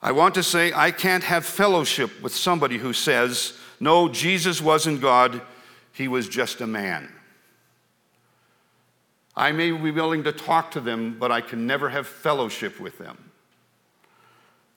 I 0.00 0.12
want 0.12 0.34
to 0.36 0.42
say 0.42 0.72
I 0.72 0.90
can't 0.90 1.24
have 1.24 1.44
fellowship 1.44 2.22
with 2.22 2.34
somebody 2.34 2.78
who 2.78 2.92
says, 2.92 3.54
no, 3.80 4.08
Jesus 4.08 4.60
wasn't 4.60 5.00
God, 5.00 5.40
he 5.92 6.08
was 6.08 6.28
just 6.28 6.60
a 6.60 6.66
man. 6.66 7.12
I 9.34 9.52
may 9.52 9.70
be 9.70 9.90
willing 9.90 10.24
to 10.24 10.32
talk 10.32 10.72
to 10.72 10.80
them, 10.80 11.16
but 11.18 11.30
I 11.30 11.40
can 11.40 11.66
never 11.66 11.88
have 11.88 12.06
fellowship 12.06 12.80
with 12.80 12.98
them. 12.98 13.30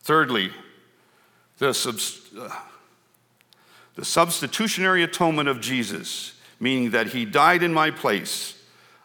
Thirdly, 0.02 0.52
the, 1.58 1.74
subs- 1.74 2.30
uh, 2.38 2.50
the 3.96 4.06
substitutionary 4.06 5.04
atonement 5.04 5.50
of 5.50 5.62
Jesus, 5.62 6.34
meaning 6.60 6.92
that 6.92 7.08
he 7.08 7.26
died 7.26 7.64
in 7.64 7.74
my 7.74 7.92
place. 7.92 8.58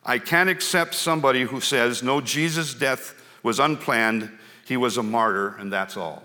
I 0.05 0.19
can't 0.19 0.49
accept 0.49 0.95
somebody 0.95 1.43
who 1.43 1.61
says, 1.61 2.03
no, 2.03 2.21
Jesus' 2.21 2.75
death 2.75 3.15
was 3.43 3.59
unplanned, 3.59 4.31
he 4.67 4.77
was 4.77 4.97
a 4.97 5.03
martyr, 5.03 5.55
and 5.59 5.73
that's 5.73 5.97
all. 5.97 6.25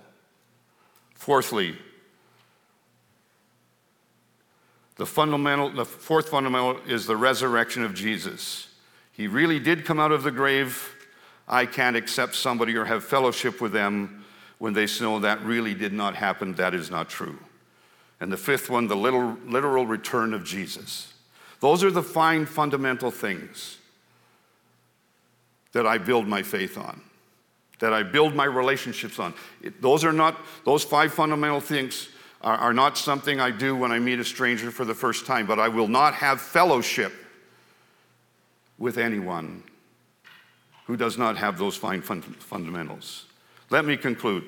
Fourthly, 1.13 1.77
the 4.95 5.05
fundamental, 5.05 5.69
the 5.69 5.85
fourth 5.85 6.29
fundamental 6.29 6.77
is 6.87 7.05
the 7.05 7.15
resurrection 7.15 7.83
of 7.83 7.93
Jesus. 7.93 8.67
He 9.11 9.27
really 9.27 9.59
did 9.59 9.85
come 9.85 9.99
out 9.99 10.11
of 10.11 10.23
the 10.23 10.31
grave. 10.31 10.95
I 11.47 11.67
can't 11.67 11.95
accept 11.95 12.33
somebody 12.33 12.75
or 12.75 12.85
have 12.85 13.03
fellowship 13.03 13.61
with 13.61 13.73
them 13.73 14.25
when 14.57 14.73
they 14.73 14.87
know 14.99 15.19
that 15.19 15.43
really 15.43 15.75
did 15.75 15.93
not 15.93 16.15
happen, 16.15 16.53
that 16.55 16.73
is 16.73 16.89
not 16.89 17.09
true. 17.09 17.37
And 18.19 18.31
the 18.31 18.37
fifth 18.37 18.69
one, 18.69 18.87
the 18.87 18.95
literal, 18.95 19.37
literal 19.45 19.85
return 19.85 20.33
of 20.33 20.43
Jesus. 20.43 21.13
Those 21.59 21.83
are 21.83 21.91
the 21.91 22.03
fine 22.03 22.47
fundamental 22.47 23.11
things 23.11 23.77
that 25.73 25.85
I 25.85 25.99
build 25.99 26.27
my 26.27 26.41
faith 26.41 26.77
on, 26.77 27.01
that 27.81 27.93
I 27.93 28.03
build 28.03 28.33
my 28.35 28.45
relationships 28.45 29.19
on. 29.19 29.33
It, 29.61 29.81
those 29.81 30.05
are 30.05 30.13
not, 30.13 30.37
those 30.65 30.83
five 30.83 31.13
fundamental 31.13 31.59
things 31.59 32.09
are, 32.41 32.55
are 32.55 32.73
not 32.73 32.97
something 32.97 33.41
I 33.41 33.51
do 33.51 33.75
when 33.75 33.91
I 33.91 33.99
meet 33.99 34.19
a 34.19 34.23
stranger 34.23 34.71
for 34.71 34.85
the 34.85 34.93
first 34.93 35.25
time, 35.25 35.47
but 35.47 35.59
I 35.59 35.67
will 35.67 35.87
not 35.87 36.13
have 36.13 36.39
fellowship 36.39 37.11
with 38.77 38.97
anyone 38.97 39.63
who 40.85 40.95
does 40.95 41.17
not 41.17 41.37
have 41.37 41.57
those 41.57 41.75
fine 41.75 42.01
fund- 42.01 42.23
fundamentals. 42.37 43.25
Let 43.69 43.83
me 43.83 43.97
conclude. 43.97 44.43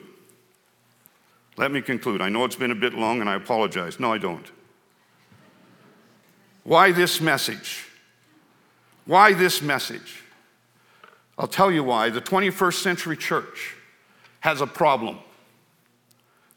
Let 1.58 1.72
me 1.72 1.82
conclude. 1.82 2.22
I 2.22 2.30
know 2.30 2.46
it's 2.46 2.56
been 2.56 2.72
a 2.72 2.76
bit 2.76 2.94
long 2.94 3.20
and 3.20 3.30
I 3.30 3.36
apologize. 3.36 4.00
No, 4.00 4.14
I 4.14 4.20
don't. 4.20 4.46
Why 6.64 6.92
this 6.92 7.20
message? 7.20 7.86
Why 9.06 9.34
this 9.34 9.62
message? 9.62 10.23
I'll 11.38 11.48
tell 11.48 11.72
you 11.72 11.84
why. 11.84 12.10
The 12.10 12.22
21st 12.22 12.82
century 12.82 13.18
church 13.18 13.76
has 14.42 14.62
a 14.62 14.68
problem. 14.68 15.20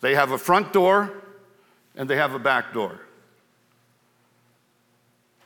They 0.01 0.15
have 0.15 0.33
a 0.33 0.39
front 0.39 0.73
door 0.73 1.13
and 1.95 2.09
they 2.11 2.17
have 2.17 2.35
a 2.35 2.39
back 2.39 2.75
door. 2.75 3.01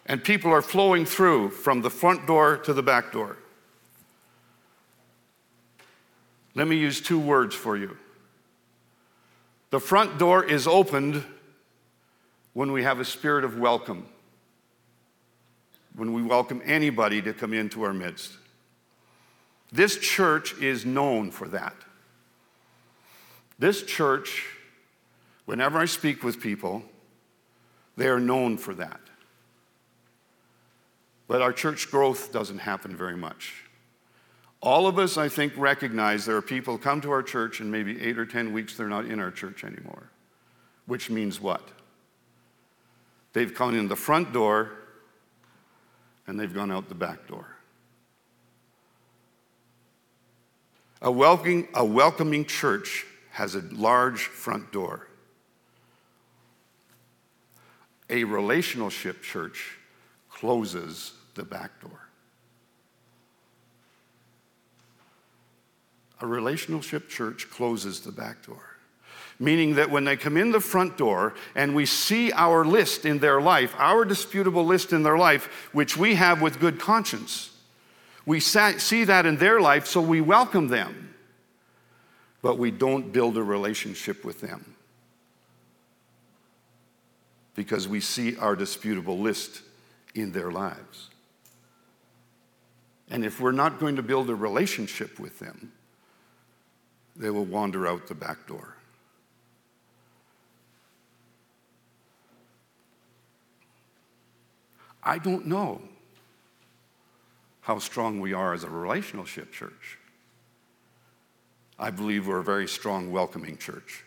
And 0.06 0.24
people 0.24 0.50
are 0.50 0.62
flowing 0.62 1.06
through 1.06 1.50
from 1.50 1.82
the 1.82 1.90
front 1.90 2.26
door 2.26 2.56
to 2.58 2.72
the 2.72 2.82
back 2.82 3.12
door. 3.12 3.36
Let 6.56 6.66
me 6.66 6.76
use 6.76 7.00
two 7.00 7.20
words 7.20 7.54
for 7.54 7.76
you. 7.76 7.96
The 9.70 9.78
front 9.78 10.18
door 10.18 10.42
is 10.42 10.66
opened 10.66 11.22
when 12.54 12.72
we 12.72 12.82
have 12.82 12.98
a 12.98 13.04
spirit 13.04 13.44
of 13.44 13.58
welcome, 13.58 14.08
when 15.94 16.12
we 16.12 16.22
welcome 16.22 16.60
anybody 16.64 17.22
to 17.22 17.32
come 17.32 17.54
into 17.54 17.84
our 17.84 17.92
midst. 17.92 18.32
This 19.72 19.98
church 19.98 20.58
is 20.60 20.84
known 20.84 21.30
for 21.30 21.48
that. 21.48 21.74
This 23.58 23.82
church, 23.82 24.46
whenever 25.44 25.78
I 25.78 25.84
speak 25.84 26.22
with 26.22 26.40
people, 26.40 26.82
they 27.96 28.08
are 28.08 28.20
known 28.20 28.56
for 28.56 28.74
that. 28.74 29.00
But 31.28 31.42
our 31.42 31.52
church 31.52 31.90
growth 31.90 32.32
doesn't 32.32 32.58
happen 32.58 32.96
very 32.96 33.16
much. 33.16 33.64
All 34.62 34.86
of 34.86 34.98
us, 34.98 35.16
I 35.16 35.28
think, 35.28 35.52
recognize 35.56 36.26
there 36.26 36.36
are 36.36 36.42
people 36.42 36.76
come 36.76 37.00
to 37.02 37.10
our 37.12 37.22
church 37.22 37.60
and 37.60 37.70
maybe 37.70 38.00
eight 38.02 38.18
or 38.18 38.26
10 38.26 38.52
weeks 38.52 38.76
they're 38.76 38.88
not 38.88 39.06
in 39.06 39.20
our 39.20 39.30
church 39.30 39.64
anymore. 39.64 40.10
Which 40.86 41.08
means 41.08 41.40
what? 41.40 41.68
They've 43.32 43.54
come 43.54 43.78
in 43.78 43.88
the 43.88 43.96
front 43.96 44.32
door 44.32 44.72
and 46.26 46.38
they've 46.38 46.52
gone 46.52 46.70
out 46.72 46.88
the 46.88 46.94
back 46.94 47.26
door. 47.26 47.46
A 51.03 51.11
welcoming, 51.11 51.68
a 51.74 51.84
welcoming 51.84 52.44
church 52.44 53.07
has 53.30 53.55
a 53.55 53.62
large 53.72 54.24
front 54.24 54.70
door. 54.70 55.07
A 58.11 58.24
relationship 58.24 59.22
church 59.22 59.78
closes 60.28 61.12
the 61.34 61.44
back 61.44 61.80
door. 61.80 62.09
A 66.20 66.26
relationship 66.26 67.09
church 67.09 67.48
closes 67.51 68.01
the 68.01 68.12
back 68.12 68.44
door. 68.44 68.76
Meaning 69.38 69.76
that 69.76 69.90
when 69.90 70.05
they 70.05 70.18
come 70.18 70.36
in 70.36 70.53
the 70.53 70.61
front 70.61 70.98
door 70.98 71.34
and 71.55 71.74
we 71.74 71.86
see 71.86 72.30
our 72.32 72.62
list 72.62 73.07
in 73.07 73.20
their 73.20 73.40
life, 73.40 73.74
our 73.78 74.05
disputable 74.05 74.66
list 74.66 74.92
in 74.92 75.03
their 75.03 75.16
life, 75.16 75.70
which 75.72 75.96
we 75.96 76.16
have 76.16 76.42
with 76.42 76.61
good 76.61 76.78
conscience, 76.78 77.49
we 78.30 78.38
see 78.38 79.02
that 79.06 79.26
in 79.26 79.38
their 79.38 79.60
life, 79.60 79.88
so 79.88 80.00
we 80.00 80.20
welcome 80.20 80.68
them. 80.68 81.16
But 82.42 82.58
we 82.58 82.70
don't 82.70 83.12
build 83.12 83.36
a 83.36 83.42
relationship 83.42 84.24
with 84.24 84.40
them 84.40 84.76
because 87.56 87.88
we 87.88 87.98
see 87.98 88.36
our 88.36 88.54
disputable 88.54 89.18
list 89.18 89.62
in 90.14 90.30
their 90.30 90.52
lives. 90.52 91.10
And 93.10 93.24
if 93.24 93.40
we're 93.40 93.50
not 93.50 93.80
going 93.80 93.96
to 93.96 94.02
build 94.02 94.30
a 94.30 94.34
relationship 94.36 95.18
with 95.18 95.40
them, 95.40 95.72
they 97.16 97.30
will 97.30 97.44
wander 97.44 97.84
out 97.88 98.06
the 98.06 98.14
back 98.14 98.46
door. 98.46 98.76
I 105.02 105.18
don't 105.18 105.46
know 105.46 105.80
how 107.70 107.78
strong 107.78 108.18
we 108.18 108.32
are 108.32 108.52
as 108.52 108.64
a 108.64 108.68
relationship 108.68 109.52
church. 109.52 109.96
I 111.78 111.90
believe 111.90 112.26
we're 112.26 112.40
a 112.40 112.42
very 112.42 112.66
strong, 112.66 113.12
welcoming 113.12 113.56
church. 113.58 114.02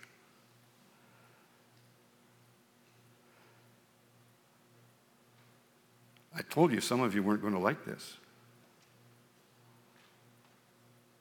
I 6.38 6.41
told 6.41 6.74
you 6.74 6.82
some 6.82 6.99
of 6.99 7.16
you 7.16 7.24
weren't 7.24 7.39
going 7.39 7.53
to 7.53 7.59
like 7.59 7.86
this. 7.86 8.18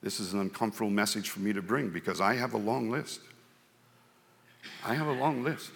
This 0.03 0.19
is 0.19 0.33
an 0.33 0.41
uncomfortable 0.41 0.91
message 0.91 1.29
for 1.29 1.39
me 1.39 1.53
to 1.53 1.63
bring 1.63 1.91
because 1.91 2.21
I 2.21 2.35
have 2.35 2.55
a 2.55 2.59
long 2.59 2.91
list. 2.91 3.21
I 4.85 4.95
have 4.95 5.07
a 5.07 5.13
long 5.13 5.45
list. 5.45 5.71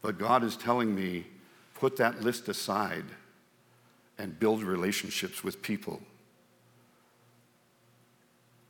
But 0.00 0.16
God 0.16 0.42
is 0.42 0.56
telling 0.56 0.94
me 0.94 1.26
put 1.74 1.98
that 1.98 2.22
list 2.22 2.48
aside 2.48 3.04
and 4.18 4.38
build 4.38 4.62
relationships 4.62 5.42
with 5.42 5.62
people 5.62 6.00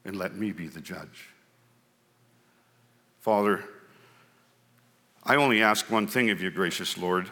and 0.05 0.17
let 0.17 0.35
me 0.35 0.53
be 0.53 0.69
the 0.69 0.81
judge. 0.81 1.29
Father, 3.21 3.63
I 5.25 5.37
only 5.37 5.63
ask 5.63 5.91
one 5.91 6.07
thing 6.07 6.31
of 6.31 6.43
you, 6.43 6.51
gracious 6.51 6.99
Lord 6.99 7.31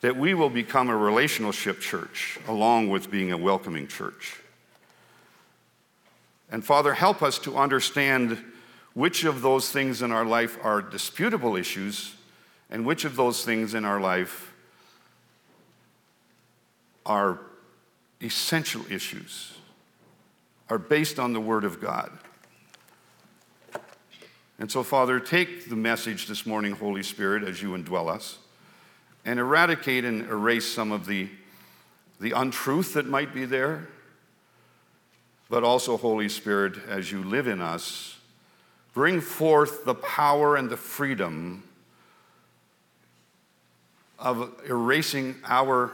that 0.00 0.16
we 0.16 0.34
will 0.34 0.50
become 0.50 0.90
a 0.90 0.96
relationship 0.96 1.80
church 1.80 2.38
along 2.46 2.90
with 2.90 3.10
being 3.10 3.32
a 3.32 3.38
welcoming 3.38 3.86
church. 3.86 4.38
And 6.50 6.62
Father, 6.62 6.92
help 6.92 7.22
us 7.22 7.38
to 7.40 7.56
understand 7.56 8.38
which 8.92 9.24
of 9.24 9.40
those 9.40 9.70
things 9.70 10.02
in 10.02 10.12
our 10.12 10.26
life 10.26 10.58
are 10.62 10.82
disputable 10.82 11.56
issues 11.56 12.14
and 12.70 12.84
which 12.84 13.04
of 13.04 13.16
those 13.16 13.44
things 13.44 13.72
in 13.72 13.84
our 13.84 13.98
life 13.98 14.53
are 17.06 17.40
essential 18.20 18.82
issues, 18.90 19.54
are 20.70 20.78
based 20.78 21.18
on 21.18 21.32
the 21.32 21.40
Word 21.40 21.64
of 21.64 21.80
God. 21.80 22.10
And 24.58 24.70
so, 24.70 24.82
Father, 24.82 25.18
take 25.18 25.68
the 25.68 25.76
message 25.76 26.26
this 26.26 26.46
morning, 26.46 26.72
Holy 26.72 27.02
Spirit, 27.02 27.42
as 27.42 27.60
you 27.60 27.70
indwell 27.70 28.08
us, 28.08 28.38
and 29.24 29.38
eradicate 29.38 30.04
and 30.04 30.28
erase 30.28 30.72
some 30.72 30.92
of 30.92 31.06
the, 31.06 31.28
the 32.20 32.30
untruth 32.32 32.94
that 32.94 33.06
might 33.06 33.34
be 33.34 33.44
there. 33.44 33.88
But 35.50 35.64
also, 35.64 35.96
Holy 35.96 36.28
Spirit, 36.28 36.76
as 36.88 37.10
you 37.10 37.22
live 37.24 37.48
in 37.48 37.60
us, 37.60 38.16
bring 38.94 39.20
forth 39.20 39.84
the 39.84 39.94
power 39.94 40.56
and 40.56 40.70
the 40.70 40.76
freedom 40.76 41.64
of 44.18 44.54
erasing 44.66 45.34
our 45.44 45.92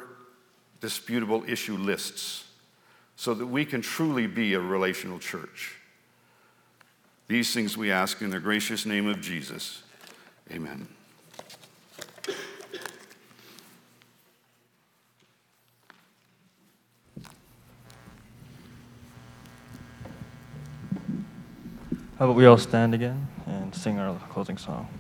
disputable 0.81 1.45
issue 1.47 1.77
lists 1.77 2.45
so 3.17 3.35
that 3.35 3.47
we 3.47 3.65
can 3.65 3.83
truly 3.83 4.27
be 4.27 4.55
a 4.55 4.61
relational 4.61 5.19
church. 5.19 5.77
These 7.29 7.53
things 7.55 7.77
we 7.77 7.93
ask 7.93 8.23
in 8.23 8.31
the 8.31 8.41
gracious 8.41 8.87
name 8.87 9.07
of 9.07 9.21
Jesus. 9.21 9.83
Amen. 10.51 10.89
How 22.19 22.27
about 22.27 22.37
we 22.37 22.45
all 22.45 22.59
stand 22.59 22.95
again 22.95 23.29
and 23.47 23.75
sing 23.75 23.99
our 23.99 24.15
closing 24.29 24.59
song? 24.59 25.00